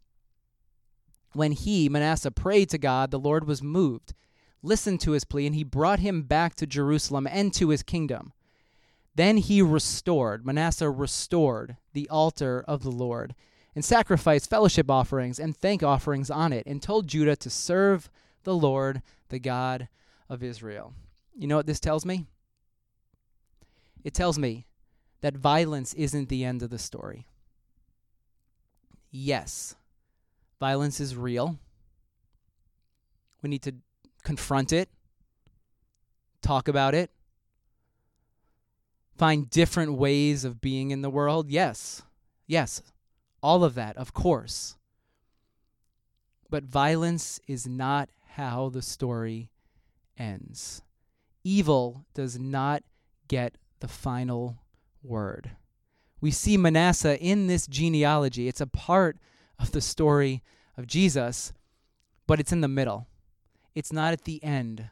When 1.34 1.52
he, 1.52 1.90
Manasseh, 1.90 2.32
prayed 2.32 2.70
to 2.70 2.78
God, 2.78 3.12
the 3.12 3.20
Lord 3.20 3.46
was 3.46 3.62
moved, 3.62 4.14
listened 4.62 5.02
to 5.02 5.12
his 5.12 5.26
plea, 5.26 5.46
and 5.46 5.56
he 5.56 5.64
brought 5.64 6.00
him 6.00 6.24
back 6.24 6.56
to 6.56 6.66
Jerusalem 6.66 7.28
and 7.30 7.54
to 7.56 7.70
his 7.70 7.84
kingdom. 7.84 8.34
Then 9.16 9.38
he 9.38 9.62
restored, 9.62 10.46
Manasseh 10.46 10.90
restored 10.90 11.78
the 11.94 12.10
altar 12.10 12.64
of 12.68 12.84
the 12.84 12.92
Lord 12.92 13.36
and 13.76 13.86
sacrificed 13.86 14.50
fellowship 14.50 14.90
offerings 14.90 15.40
and 15.40 15.56
thank 15.56 15.84
offerings 15.84 16.30
on 16.30 16.52
it 16.54 16.66
and 16.66 16.82
told 16.82 17.08
Judah 17.08 17.36
to 17.36 17.50
serve 17.50 18.10
the 18.44 18.56
Lord, 18.56 19.02
the 19.30 19.40
God 19.40 19.88
of 20.30 20.44
Israel. 20.44 20.94
You 21.36 21.48
know 21.48 21.58
what 21.58 21.68
this 21.68 21.80
tells 21.80 22.06
me? 22.06 22.26
It 24.04 24.14
tells 24.14 24.38
me 24.38 24.66
that 25.22 25.38
violence 25.38 25.94
isn't 25.94 26.30
the 26.30 26.44
end 26.44 26.62
of 26.62 26.70
the 26.70 26.80
story. 26.80 27.28
Yes, 29.12 29.76
violence 30.60 31.00
is 31.00 31.16
real. 31.16 31.60
We 33.42 33.50
need 33.50 33.62
to 33.64 33.76
confront 34.24 34.74
it, 34.74 34.90
talk 36.42 36.68
about 36.68 36.96
it, 36.96 37.12
find 39.18 39.50
different 39.50 39.94
ways 39.94 40.44
of 40.44 40.62
being 40.62 40.92
in 40.92 41.02
the 41.02 41.10
world? 41.10 41.50
Yes. 41.50 42.02
Yes. 42.48 42.82
All 43.42 43.64
of 43.64 43.76
that, 43.76 43.98
of 43.98 44.14
course. 44.14 44.78
But 46.50 46.64
violence 46.64 47.40
is 47.48 47.68
not 47.68 48.10
how 48.36 48.70
the 48.70 48.82
story 48.82 49.50
ends. 50.18 50.82
Evil 51.44 52.06
does 52.14 52.40
not 52.40 52.84
get 53.28 53.58
the 53.80 53.88
final 53.88 54.58
word. 55.04 55.52
We 56.22 56.32
see 56.32 56.56
Manasseh 56.56 57.20
in 57.20 57.48
this 57.48 57.68
genealogy. 57.68 58.48
It's 58.48 58.62
a 58.62 58.68
part 58.68 59.18
of 59.60 59.72
the 59.72 59.82
story 59.82 60.42
of 60.78 60.88
Jesus, 60.88 61.52
but 62.28 62.40
it's 62.40 62.54
in 62.54 62.62
the 62.62 62.68
middle. 62.68 63.08
It's 63.76 63.92
not 63.92 64.14
at 64.14 64.24
the 64.24 64.42
end. 64.44 64.90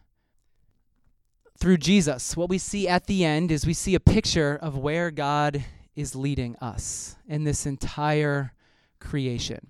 Through 1.62 1.78
Jesus, 1.78 2.36
what 2.36 2.50
we 2.50 2.58
see 2.58 2.88
at 2.88 3.06
the 3.06 3.24
end 3.24 3.52
is 3.52 3.67
we 3.67 3.76
see 3.76 3.93
a 3.93 4.00
picture 4.00 4.58
of 4.60 4.80
where 4.80 5.12
God 5.12 5.63
is 5.95 6.15
leading 6.15 6.56
us 6.56 7.17
in 7.28 7.43
this 7.43 7.67
entire 7.67 8.54
creation. 9.00 9.69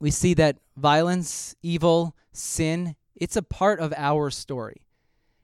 We 0.00 0.10
see 0.10 0.32
that 0.32 0.56
violence, 0.74 1.54
evil, 1.62 2.16
sin, 2.32 2.96
it's 3.14 3.36
a 3.36 3.42
part 3.42 3.80
of 3.80 3.92
our 3.98 4.30
story. 4.30 4.80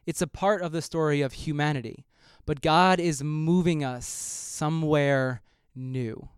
It's 0.07 0.23
a 0.23 0.27
part 0.27 0.63
of 0.63 0.73
the 0.73 0.81
story 0.81 1.21
of 1.21 1.35
humanity. 1.35 2.07
But 2.47 2.63
God 2.63 2.99
is 2.99 3.23
moving 3.23 3.85
us 3.85 4.07
somewhere 4.07 5.43
new. 5.75 6.31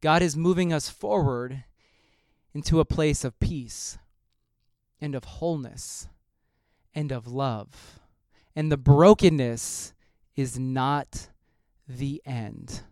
God 0.00 0.20
is 0.20 0.36
moving 0.36 0.72
us 0.72 0.88
forward 0.88 1.62
into 2.54 2.80
a 2.80 2.84
place 2.84 3.22
of 3.22 3.38
peace 3.38 3.98
and 5.00 5.14
of 5.14 5.22
wholeness 5.22 6.08
and 6.92 7.12
of 7.12 7.28
love. 7.28 7.99
And 8.56 8.70
the 8.70 8.76
brokenness 8.76 9.94
is 10.36 10.58
not 10.58 11.28
the 11.88 12.22
end. 12.24 12.82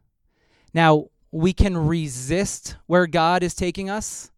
Now, 0.73 1.07
we 1.31 1.53
can 1.53 1.77
resist 1.77 2.77
where 2.87 3.07
God 3.07 3.42
is 3.42 3.55
taking 3.55 3.90
us, 3.90 4.31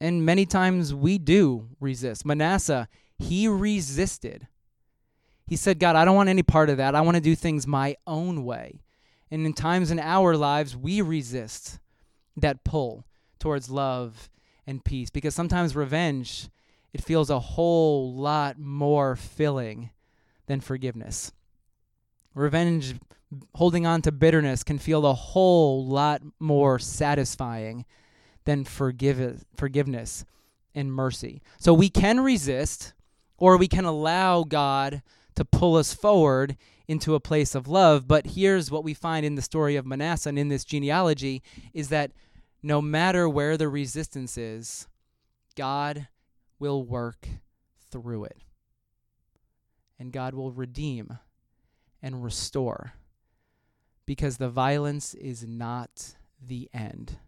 and 0.00 0.24
many 0.24 0.46
times 0.46 0.94
we 0.94 1.18
do 1.18 1.68
resist. 1.78 2.24
Manasseh, 2.24 2.88
he 3.18 3.46
resisted. 3.48 4.48
He 5.46 5.56
said, 5.56 5.78
God, 5.78 5.96
I 5.96 6.04
don't 6.04 6.16
want 6.16 6.28
any 6.28 6.42
part 6.42 6.70
of 6.70 6.78
that. 6.78 6.94
I 6.94 7.00
want 7.02 7.16
to 7.16 7.20
do 7.20 7.34
things 7.34 7.66
my 7.66 7.96
own 8.06 8.44
way. 8.44 8.82
And 9.30 9.44
in 9.44 9.52
times 9.52 9.90
in 9.90 9.98
our 10.00 10.36
lives, 10.36 10.76
we 10.76 11.00
resist 11.02 11.78
that 12.36 12.64
pull 12.64 13.04
towards 13.38 13.68
love 13.68 14.30
and 14.66 14.84
peace 14.84 15.10
because 15.10 15.34
sometimes 15.34 15.76
revenge 15.76 16.48
it 16.92 17.04
feels 17.04 17.30
a 17.30 17.38
whole 17.38 18.14
lot 18.14 18.58
more 18.58 19.16
filling 19.16 19.90
than 20.46 20.60
forgiveness. 20.60 21.32
Revenge 22.34 22.94
holding 23.54 23.86
on 23.86 24.02
to 24.02 24.12
bitterness 24.12 24.64
can 24.64 24.78
feel 24.78 25.06
a 25.06 25.14
whole 25.14 25.86
lot 25.86 26.22
more 26.38 26.78
satisfying 26.78 27.84
than 28.44 28.64
forgive, 28.64 29.44
forgiveness 29.56 30.24
and 30.74 30.92
mercy. 30.92 31.42
So 31.58 31.72
we 31.72 31.88
can 31.88 32.20
resist 32.20 32.92
or 33.36 33.56
we 33.56 33.68
can 33.68 33.84
allow 33.84 34.44
God 34.44 35.02
to 35.36 35.44
pull 35.44 35.76
us 35.76 35.94
forward 35.94 36.56
into 36.88 37.14
a 37.14 37.20
place 37.20 37.54
of 37.54 37.68
love. 37.68 38.08
But 38.08 38.28
here's 38.28 38.70
what 38.70 38.84
we 38.84 38.94
find 38.94 39.24
in 39.24 39.36
the 39.36 39.42
story 39.42 39.76
of 39.76 39.86
Manasseh 39.86 40.28
and 40.28 40.38
in 40.38 40.48
this 40.48 40.64
genealogy 40.64 41.42
is 41.72 41.88
that 41.88 42.10
no 42.62 42.82
matter 42.82 43.28
where 43.28 43.56
the 43.56 43.68
resistance 43.68 44.36
is, 44.36 44.86
God 45.56 46.08
will 46.60 46.84
work 46.84 47.26
through 47.90 48.24
it. 48.24 48.42
And 49.98 50.12
God 50.12 50.34
will 50.34 50.52
redeem 50.52 51.18
and 52.00 52.22
restore 52.22 52.92
because 54.06 54.36
the 54.36 54.48
violence 54.48 55.14
is 55.14 55.44
not 55.46 56.14
the 56.40 56.68
end. 56.72 57.18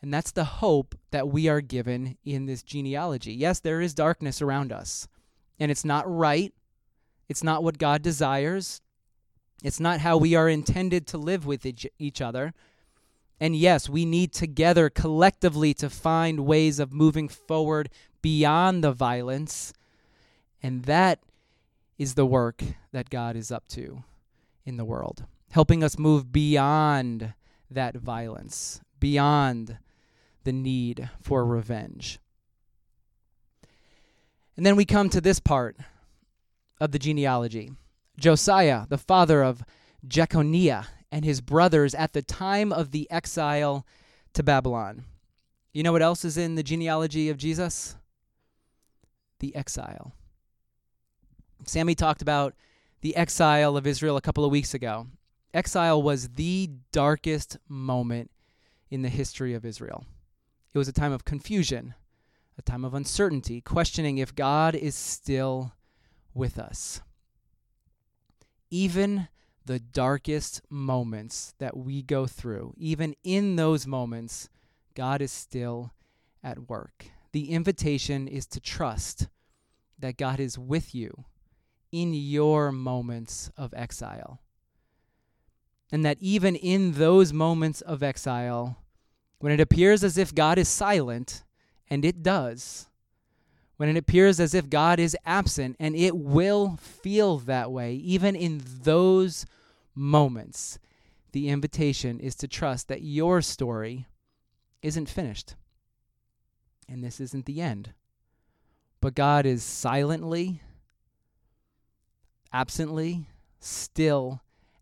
And 0.00 0.12
that's 0.12 0.32
the 0.32 0.44
hope 0.44 0.94
that 1.12 1.28
we 1.28 1.48
are 1.48 1.62
given 1.62 2.18
in 2.24 2.44
this 2.46 2.62
genealogy. 2.62 3.32
Yes, 3.32 3.60
there 3.60 3.80
is 3.80 3.94
darkness 3.94 4.42
around 4.42 4.70
us, 4.70 5.08
and 5.58 5.70
it's 5.70 5.84
not 5.84 6.04
right. 6.06 6.52
It's 7.26 7.42
not 7.42 7.64
what 7.64 7.78
God 7.78 8.02
desires. 8.02 8.82
It's 9.62 9.80
not 9.80 10.00
how 10.00 10.18
we 10.18 10.34
are 10.34 10.48
intended 10.48 11.06
to 11.06 11.18
live 11.18 11.46
with 11.46 11.64
each, 11.64 12.20
other. 12.20 12.52
And 13.40 13.56
yes, 13.56 13.88
we 13.88 14.04
need 14.04 14.34
together 14.34 14.90
collectively 14.90 15.72
to 15.74 15.88
find 15.88 16.40
ways 16.40 16.78
of 16.78 16.92
moving 16.92 17.28
forward 17.28 17.88
beyond 18.24 18.82
the 18.82 18.90
violence. 18.90 19.74
And 20.62 20.84
that 20.84 21.18
is 21.98 22.14
the 22.14 22.24
work 22.24 22.64
that 22.90 23.10
God 23.10 23.36
is 23.36 23.52
up 23.52 23.68
to 23.68 24.02
in 24.64 24.78
the 24.78 24.84
world, 24.86 25.26
helping 25.50 25.84
us 25.84 25.98
move 25.98 26.32
beyond 26.32 27.34
that 27.70 27.96
violence, 27.96 28.80
beyond 28.98 29.76
the 30.44 30.54
need 30.54 31.10
for 31.20 31.44
revenge. 31.44 32.18
And 34.56 34.64
then 34.64 34.74
we 34.74 34.86
come 34.86 35.10
to 35.10 35.20
this 35.20 35.38
part 35.38 35.76
of 36.80 36.92
the 36.92 36.98
genealogy 36.98 37.72
Josiah, 38.18 38.86
the 38.88 38.96
father 38.96 39.42
of 39.42 39.62
Jeconiah, 40.08 40.86
and 41.12 41.26
his 41.26 41.42
brothers 41.42 41.94
at 41.94 42.14
the 42.14 42.22
time 42.22 42.72
of 42.72 42.90
the 42.90 43.06
exile 43.10 43.84
to 44.32 44.42
Babylon. 44.42 45.04
You 45.74 45.82
know 45.82 45.92
what 45.92 46.00
else 46.00 46.24
is 46.24 46.38
in 46.38 46.54
the 46.54 46.62
genealogy 46.62 47.28
of 47.28 47.36
Jesus? 47.36 47.96
The 49.44 49.54
exile. 49.56 50.14
Sammy 51.66 51.94
talked 51.94 52.22
about 52.22 52.54
the 53.02 53.14
exile 53.14 53.76
of 53.76 53.86
Israel 53.86 54.16
a 54.16 54.22
couple 54.22 54.42
of 54.42 54.50
weeks 54.50 54.72
ago. 54.72 55.08
Exile 55.52 56.02
was 56.02 56.30
the 56.30 56.70
darkest 56.92 57.58
moment 57.68 58.30
in 58.90 59.02
the 59.02 59.10
history 59.10 59.52
of 59.52 59.66
Israel. 59.66 60.06
It 60.72 60.78
was 60.78 60.88
a 60.88 60.94
time 60.94 61.12
of 61.12 61.26
confusion, 61.26 61.92
a 62.56 62.62
time 62.62 62.86
of 62.86 62.94
uncertainty, 62.94 63.60
questioning 63.60 64.16
if 64.16 64.34
God 64.34 64.74
is 64.74 64.94
still 64.94 65.74
with 66.32 66.58
us. 66.58 67.02
Even 68.70 69.28
the 69.66 69.78
darkest 69.78 70.62
moments 70.70 71.52
that 71.58 71.76
we 71.76 72.00
go 72.00 72.26
through, 72.26 72.72
even 72.78 73.14
in 73.22 73.56
those 73.56 73.86
moments, 73.86 74.48
God 74.94 75.20
is 75.20 75.30
still 75.30 75.92
at 76.42 76.70
work. 76.70 77.10
The 77.32 77.50
invitation 77.50 78.26
is 78.26 78.46
to 78.46 78.60
trust 78.60 79.28
that 79.98 80.16
God 80.16 80.40
is 80.40 80.58
with 80.58 80.94
you 80.94 81.24
in 81.92 82.12
your 82.12 82.72
moments 82.72 83.50
of 83.56 83.72
exile. 83.76 84.40
And 85.92 86.04
that 86.04 86.18
even 86.20 86.56
in 86.56 86.92
those 86.92 87.32
moments 87.32 87.80
of 87.80 88.02
exile, 88.02 88.78
when 89.38 89.52
it 89.52 89.60
appears 89.60 90.02
as 90.02 90.18
if 90.18 90.34
God 90.34 90.58
is 90.58 90.68
silent, 90.68 91.44
and 91.88 92.04
it 92.04 92.22
does, 92.22 92.88
when 93.76 93.88
it 93.88 93.96
appears 93.96 94.40
as 94.40 94.54
if 94.54 94.70
God 94.70 94.98
is 94.98 95.16
absent, 95.24 95.76
and 95.78 95.94
it 95.94 96.16
will 96.16 96.76
feel 96.76 97.38
that 97.40 97.70
way, 97.70 97.94
even 97.94 98.34
in 98.34 98.62
those 98.82 99.46
moments, 99.94 100.78
the 101.32 101.48
invitation 101.48 102.20
is 102.20 102.34
to 102.36 102.48
trust 102.48 102.88
that 102.88 103.02
your 103.02 103.42
story 103.42 104.06
isn't 104.82 105.08
finished. 105.08 105.54
And 106.88 107.02
this 107.02 107.20
isn't 107.20 107.46
the 107.46 107.60
end. 107.60 107.92
But 109.04 109.14
God 109.14 109.44
is 109.44 109.62
silently, 109.62 110.62
absently, 112.54 113.28
still 113.60 114.40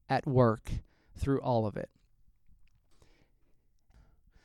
at 0.09 0.29
work 0.29 0.71
through 1.19 1.41
all 1.41 1.67
of 1.67 1.77
it. 1.77 1.91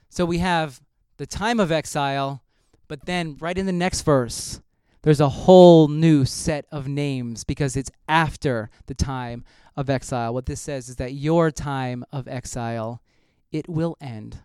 So 0.10 0.26
we 0.26 0.40
have 0.40 0.82
the 1.18 1.28
time 1.28 1.60
of 1.60 1.72
exile, 1.72 2.42
but 2.88 3.06
then 3.06 3.38
right 3.40 3.56
in 3.56 3.68
the 3.68 3.72
next 3.72 4.02
verse, 4.02 4.62
there's 5.04 5.22
a 5.22 5.30
whole 5.30 5.88
new 5.90 6.26
set 6.26 6.66
of 6.72 6.88
names 6.88 7.44
because 7.44 7.78
it's 7.78 7.92
after 8.10 8.72
the 8.88 8.96
time 8.96 9.46
of 9.76 9.92
exile. 9.92 10.34
What 10.34 10.48
this 10.48 10.60
says 10.60 10.90
is 10.90 10.96
that 10.96 11.14
your 11.14 11.52
time 11.52 12.04
of 12.12 12.28
exile, 12.28 13.04
it 13.52 13.70
will 13.70 13.96
end. 14.02 14.40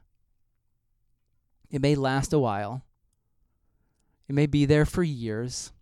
It 1.70 1.80
may 1.80 1.94
last 1.94 2.34
a 2.34 2.38
while. 2.38 2.84
It 4.33 4.35
may 4.35 4.46
be 4.46 4.64
there 4.64 4.87
for 4.87 5.02
years. 5.02 5.72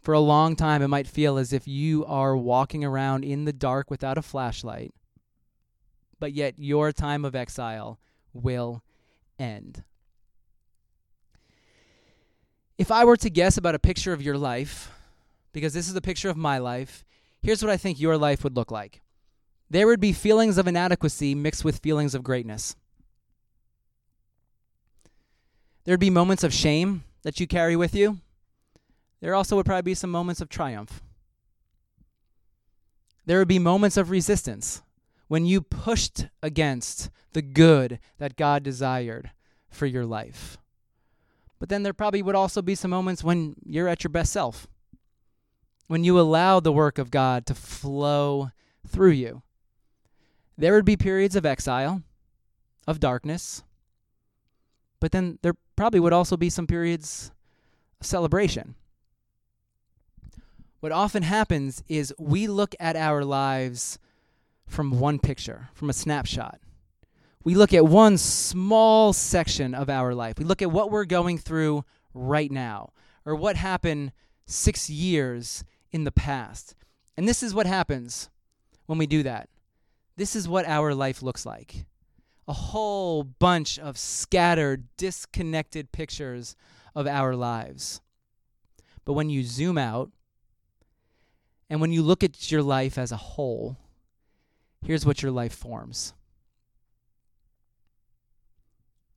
For 0.00 0.14
a 0.14 0.20
long 0.20 0.54
time, 0.54 0.80
it 0.80 0.86
might 0.86 1.08
feel 1.08 1.38
as 1.38 1.52
if 1.52 1.66
you 1.66 2.04
are 2.04 2.36
walking 2.36 2.84
around 2.84 3.24
in 3.24 3.46
the 3.46 3.52
dark 3.52 3.90
without 3.90 4.16
a 4.16 4.22
flashlight. 4.22 4.94
But 6.20 6.32
yet, 6.32 6.54
your 6.56 6.92
time 6.92 7.24
of 7.24 7.34
exile 7.34 7.98
will 8.32 8.84
end. 9.40 9.82
If 12.78 12.92
I 12.92 13.04
were 13.04 13.16
to 13.16 13.28
guess 13.28 13.56
about 13.56 13.74
a 13.74 13.80
picture 13.80 14.12
of 14.12 14.22
your 14.22 14.38
life, 14.38 14.92
because 15.52 15.72
this 15.74 15.88
is 15.88 15.96
a 15.96 16.00
picture 16.00 16.30
of 16.30 16.36
my 16.36 16.58
life, 16.58 17.04
here's 17.42 17.60
what 17.60 17.72
I 17.72 17.76
think 17.76 17.98
your 17.98 18.16
life 18.16 18.44
would 18.44 18.54
look 18.54 18.70
like 18.70 19.02
there 19.68 19.88
would 19.88 20.00
be 20.00 20.12
feelings 20.12 20.58
of 20.58 20.68
inadequacy 20.68 21.34
mixed 21.34 21.64
with 21.64 21.80
feelings 21.80 22.14
of 22.14 22.22
greatness. 22.22 22.76
There'd 25.82 25.98
be 25.98 26.08
moments 26.08 26.44
of 26.44 26.54
shame 26.54 27.02
that 27.28 27.38
you 27.38 27.46
carry 27.46 27.76
with 27.76 27.94
you. 27.94 28.20
There 29.20 29.34
also 29.34 29.56
would 29.56 29.66
probably 29.66 29.82
be 29.82 29.94
some 29.94 30.08
moments 30.08 30.40
of 30.40 30.48
triumph. 30.48 31.02
There 33.26 33.38
would 33.38 33.48
be 33.48 33.58
moments 33.58 33.98
of 33.98 34.08
resistance 34.08 34.80
when 35.26 35.44
you 35.44 35.60
pushed 35.60 36.28
against 36.42 37.10
the 37.34 37.42
good 37.42 37.98
that 38.16 38.36
God 38.36 38.62
desired 38.62 39.30
for 39.68 39.84
your 39.84 40.06
life. 40.06 40.56
But 41.58 41.68
then 41.68 41.82
there 41.82 41.92
probably 41.92 42.22
would 42.22 42.34
also 42.34 42.62
be 42.62 42.74
some 42.74 42.92
moments 42.92 43.22
when 43.22 43.56
you're 43.62 43.88
at 43.88 44.02
your 44.02 44.10
best 44.10 44.32
self, 44.32 44.66
when 45.86 46.04
you 46.04 46.18
allow 46.18 46.60
the 46.60 46.72
work 46.72 46.96
of 46.96 47.10
God 47.10 47.44
to 47.44 47.54
flow 47.54 48.52
through 48.86 49.10
you. 49.10 49.42
There 50.56 50.72
would 50.72 50.86
be 50.86 50.96
periods 50.96 51.36
of 51.36 51.44
exile, 51.44 52.00
of 52.86 53.00
darkness, 53.00 53.64
but 55.00 55.12
then 55.12 55.38
there 55.42 55.54
probably 55.76 56.00
would 56.00 56.12
also 56.12 56.36
be 56.36 56.50
some 56.50 56.66
periods 56.66 57.30
of 58.00 58.06
celebration. 58.06 58.74
What 60.80 60.92
often 60.92 61.22
happens 61.22 61.82
is 61.88 62.14
we 62.18 62.46
look 62.46 62.74
at 62.78 62.96
our 62.96 63.24
lives 63.24 63.98
from 64.66 65.00
one 65.00 65.18
picture, 65.18 65.68
from 65.74 65.90
a 65.90 65.94
snapshot. 65.94 66.60
We 67.42 67.54
look 67.54 67.72
at 67.72 67.86
one 67.86 68.18
small 68.18 69.12
section 69.12 69.74
of 69.74 69.88
our 69.88 70.14
life. 70.14 70.38
We 70.38 70.44
look 70.44 70.62
at 70.62 70.70
what 70.70 70.90
we're 70.90 71.04
going 71.04 71.38
through 71.38 71.84
right 72.14 72.50
now 72.50 72.90
or 73.24 73.34
what 73.34 73.56
happened 73.56 74.12
six 74.46 74.88
years 74.88 75.64
in 75.90 76.04
the 76.04 76.12
past. 76.12 76.74
And 77.16 77.26
this 77.26 77.42
is 77.42 77.54
what 77.54 77.66
happens 77.66 78.30
when 78.86 78.98
we 78.98 79.06
do 79.06 79.22
that. 79.22 79.48
This 80.16 80.36
is 80.36 80.48
what 80.48 80.66
our 80.66 80.94
life 80.94 81.22
looks 81.22 81.46
like 81.46 81.86
a 82.48 82.52
whole 82.54 83.22
bunch 83.22 83.78
of 83.78 83.98
scattered, 83.98 84.88
disconnected 84.96 85.92
pictures 85.92 86.56
of 86.94 87.06
our 87.06 87.36
lives. 87.36 88.00
But 89.04 89.12
when 89.12 89.28
you 89.28 89.44
zoom 89.44 89.76
out 89.76 90.10
and 91.68 91.80
when 91.80 91.92
you 91.92 92.02
look 92.02 92.24
at 92.24 92.50
your 92.50 92.62
life 92.62 92.96
as 92.96 93.12
a 93.12 93.16
whole, 93.16 93.76
here's 94.82 95.04
what 95.04 95.22
your 95.22 95.30
life 95.30 95.52
forms. 95.52 96.14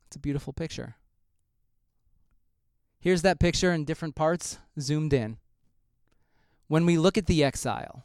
It's 0.08 0.18
a 0.18 0.20
beautiful 0.20 0.52
picture. 0.52 0.96
Here's 3.00 3.22
that 3.22 3.40
picture 3.40 3.72
in 3.72 3.86
different 3.86 4.14
parts, 4.14 4.58
zoomed 4.78 5.14
in. 5.14 5.38
When 6.68 6.86
we 6.86 6.98
look 6.98 7.18
at 7.18 7.28
the 7.28 7.44
exile, 7.46 8.04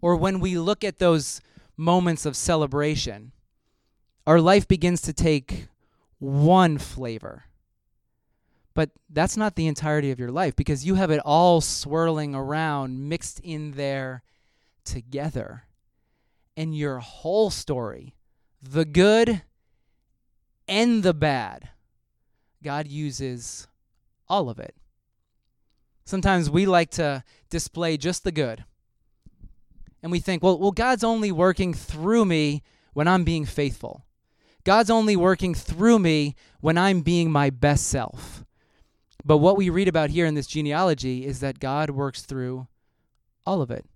or 0.00 0.14
when 0.14 0.38
we 0.38 0.56
look 0.56 0.84
at 0.84 0.98
those 0.98 1.40
moments 1.76 2.24
of 2.24 2.36
celebration, 2.36 3.32
our 4.26 4.40
life 4.40 4.66
begins 4.66 5.00
to 5.02 5.12
take 5.12 5.68
one 6.18 6.78
flavor. 6.78 7.44
But 8.74 8.90
that's 9.08 9.36
not 9.36 9.54
the 9.54 9.66
entirety 9.66 10.10
of 10.10 10.18
your 10.18 10.32
life 10.32 10.56
because 10.56 10.84
you 10.84 10.96
have 10.96 11.10
it 11.10 11.20
all 11.20 11.60
swirling 11.60 12.34
around, 12.34 13.08
mixed 13.08 13.40
in 13.40 13.72
there 13.72 14.22
together. 14.84 15.64
And 16.56 16.76
your 16.76 16.98
whole 16.98 17.50
story, 17.50 18.14
the 18.62 18.84
good 18.84 19.42
and 20.66 21.02
the 21.02 21.14
bad, 21.14 21.68
God 22.62 22.88
uses 22.88 23.68
all 24.28 24.48
of 24.48 24.58
it. 24.58 24.74
Sometimes 26.04 26.50
we 26.50 26.66
like 26.66 26.90
to 26.92 27.24
display 27.50 27.96
just 27.96 28.24
the 28.24 28.32
good. 28.32 28.64
And 30.02 30.12
we 30.12 30.20
think, 30.20 30.42
well, 30.42 30.58
well, 30.58 30.70
God's 30.70 31.04
only 31.04 31.32
working 31.32 31.72
through 31.72 32.24
me 32.24 32.62
when 32.92 33.08
I'm 33.08 33.24
being 33.24 33.46
faithful. 33.46 34.04
God's 34.64 34.90
only 34.90 35.14
working 35.14 35.54
through 35.54 35.98
me 35.98 36.34
when 36.60 36.78
I'm 36.78 37.02
being 37.02 37.30
my 37.30 37.50
best 37.50 37.86
self. 37.86 38.44
But 39.24 39.38
what 39.38 39.56
we 39.56 39.70
read 39.70 39.88
about 39.88 40.10
here 40.10 40.26
in 40.26 40.34
this 40.34 40.46
genealogy 40.46 41.26
is 41.26 41.40
that 41.40 41.60
God 41.60 41.90
works 41.90 42.22
through 42.22 42.66
all 43.46 43.62
of 43.62 43.70
it. 43.70 43.86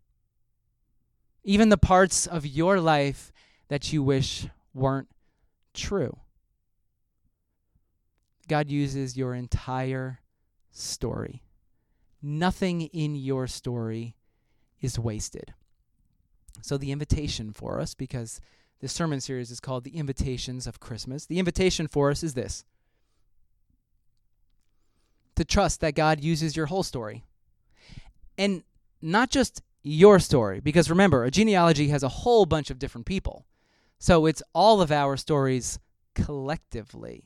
Even 1.42 1.70
the 1.70 1.78
parts 1.78 2.26
of 2.26 2.46
your 2.46 2.80
life 2.80 3.32
that 3.68 3.92
you 3.92 4.02
wish 4.02 4.46
weren't 4.74 5.08
true. 5.74 6.18
God 8.48 8.70
uses 8.70 9.16
your 9.16 9.34
entire 9.34 10.20
story. 10.70 11.42
Nothing 12.22 12.82
in 12.82 13.14
your 13.14 13.46
story 13.46 14.16
is 14.80 14.98
wasted. 14.98 15.54
So, 16.62 16.76
the 16.76 16.90
invitation 16.90 17.52
for 17.52 17.78
us, 17.78 17.94
because 17.94 18.40
this 18.80 18.92
sermon 18.92 19.20
series 19.20 19.50
is 19.50 19.60
called 19.60 19.84
The 19.84 19.96
Invitations 19.96 20.66
of 20.66 20.80
Christmas. 20.80 21.26
The 21.26 21.38
invitation 21.38 21.88
for 21.88 22.10
us 22.10 22.22
is 22.22 22.34
this 22.34 22.64
to 25.34 25.44
trust 25.44 25.80
that 25.80 25.94
God 25.94 26.20
uses 26.20 26.56
your 26.56 26.66
whole 26.66 26.82
story. 26.82 27.24
And 28.36 28.62
not 29.00 29.30
just 29.30 29.62
your 29.82 30.18
story, 30.18 30.60
because 30.60 30.90
remember, 30.90 31.24
a 31.24 31.30
genealogy 31.30 31.88
has 31.88 32.02
a 32.02 32.08
whole 32.08 32.44
bunch 32.44 32.70
of 32.70 32.78
different 32.78 33.06
people. 33.06 33.46
So 34.00 34.26
it's 34.26 34.42
all 34.52 34.80
of 34.80 34.90
our 34.90 35.16
stories 35.16 35.78
collectively. 36.14 37.24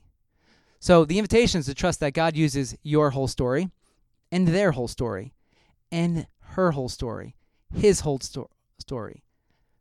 So 0.78 1.05
the 1.05 1.18
invitation 1.18 1.61
is 1.61 1.66
to 1.66 1.74
trust 1.74 2.00
that 2.00 2.12
God 2.12 2.36
uses 2.36 2.76
your 2.82 3.11
whole 3.11 3.28
story 3.28 3.70
and 4.30 4.48
their 4.48 4.72
whole 4.72 4.88
story 4.88 5.32
and 5.90 6.26
her 6.40 6.72
whole 6.72 6.88
story, 6.88 7.34
his 7.74 8.00
whole 8.00 8.20
sto- 8.20 8.50
story 8.78 9.22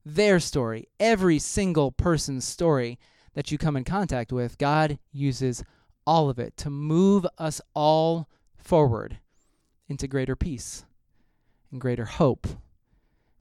their 0.05 0.39
story, 0.39 0.87
every 0.99 1.39
single 1.39 1.91
person's 1.91 2.45
story 2.45 2.97
that 3.33 3.51
you 3.51 3.57
come 3.57 3.77
in 3.77 3.83
contact 3.83 4.31
with, 4.31 4.57
God 4.57 4.99
uses 5.11 5.63
all 6.05 6.29
of 6.29 6.39
it 6.39 6.57
to 6.57 6.69
move 6.69 7.25
us 7.37 7.61
all 7.73 8.27
forward 8.57 9.19
into 9.87 10.07
greater 10.07 10.35
peace 10.35 10.85
and 11.71 11.79
greater 11.79 12.05
hope 12.05 12.47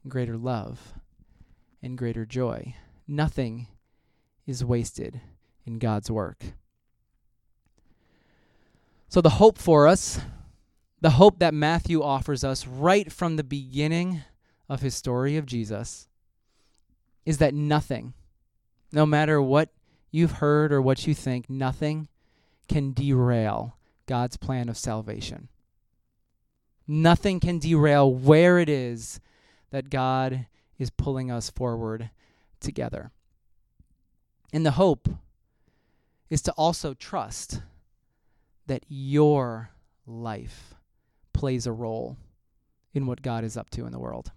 and 0.03 0.11
greater 0.11 0.37
love 0.37 0.95
and 1.83 1.97
greater 1.97 2.27
joy. 2.27 2.75
Nothing 3.09 3.67
is 4.47 4.65
wasted 4.65 5.21
in 5.65 5.79
God's 5.79 6.11
work. 6.11 6.45
So, 9.09 9.21
the 9.21 9.31
hope 9.31 9.59
for 9.59 9.89
us, 9.89 10.21
the 11.01 11.11
hope 11.11 11.41
that 11.41 11.55
Matthew 11.55 12.03
offers 12.03 12.45
us 12.45 12.67
right 12.67 13.11
from 13.11 13.37
the 13.37 13.45
beginning 13.45 14.23
of 14.69 14.83
his 14.83 14.95
story 14.95 15.37
of 15.37 15.47
Jesus, 15.47 16.09
is 17.31 17.39
that 17.39 17.55
nothing, 17.55 18.13
no 18.91 19.07
matter 19.07 19.41
what 19.41 19.69
you've 20.11 20.33
heard 20.33 20.73
or 20.73 20.83
what 20.83 21.07
you 21.07 21.15
think, 21.15 21.49
nothing 21.49 22.09
can 22.67 22.93
derail 22.93 23.77
God's 24.07 24.37
plan 24.37 24.69
of 24.69 24.77
salvation. 24.77 25.49
Nothing 26.89 27.39
can 27.39 27.61
derail 27.61 28.13
where 28.13 28.59
it 28.59 28.69
is 28.69 29.21
that 29.71 29.91
God 29.91 30.47
is 30.77 30.91
pulling 30.91 31.31
us 31.31 31.51
forward 31.51 32.11
together. 32.59 33.13
And 34.53 34.67
the 34.67 34.73
hope 34.73 35.09
is 36.31 36.43
to 36.43 36.53
also 36.55 36.95
trust 36.95 37.63
that 38.67 38.85
your 38.89 39.71
life 40.05 40.75
plays 41.33 41.65
a 41.65 41.73
role 41.73 42.17
in 42.93 43.07
what 43.07 43.23
God 43.23 43.45
is 43.45 43.57
up 43.57 43.71
to 43.71 43.87
in 43.87 43.93
the 43.93 44.01
world. 44.01 44.33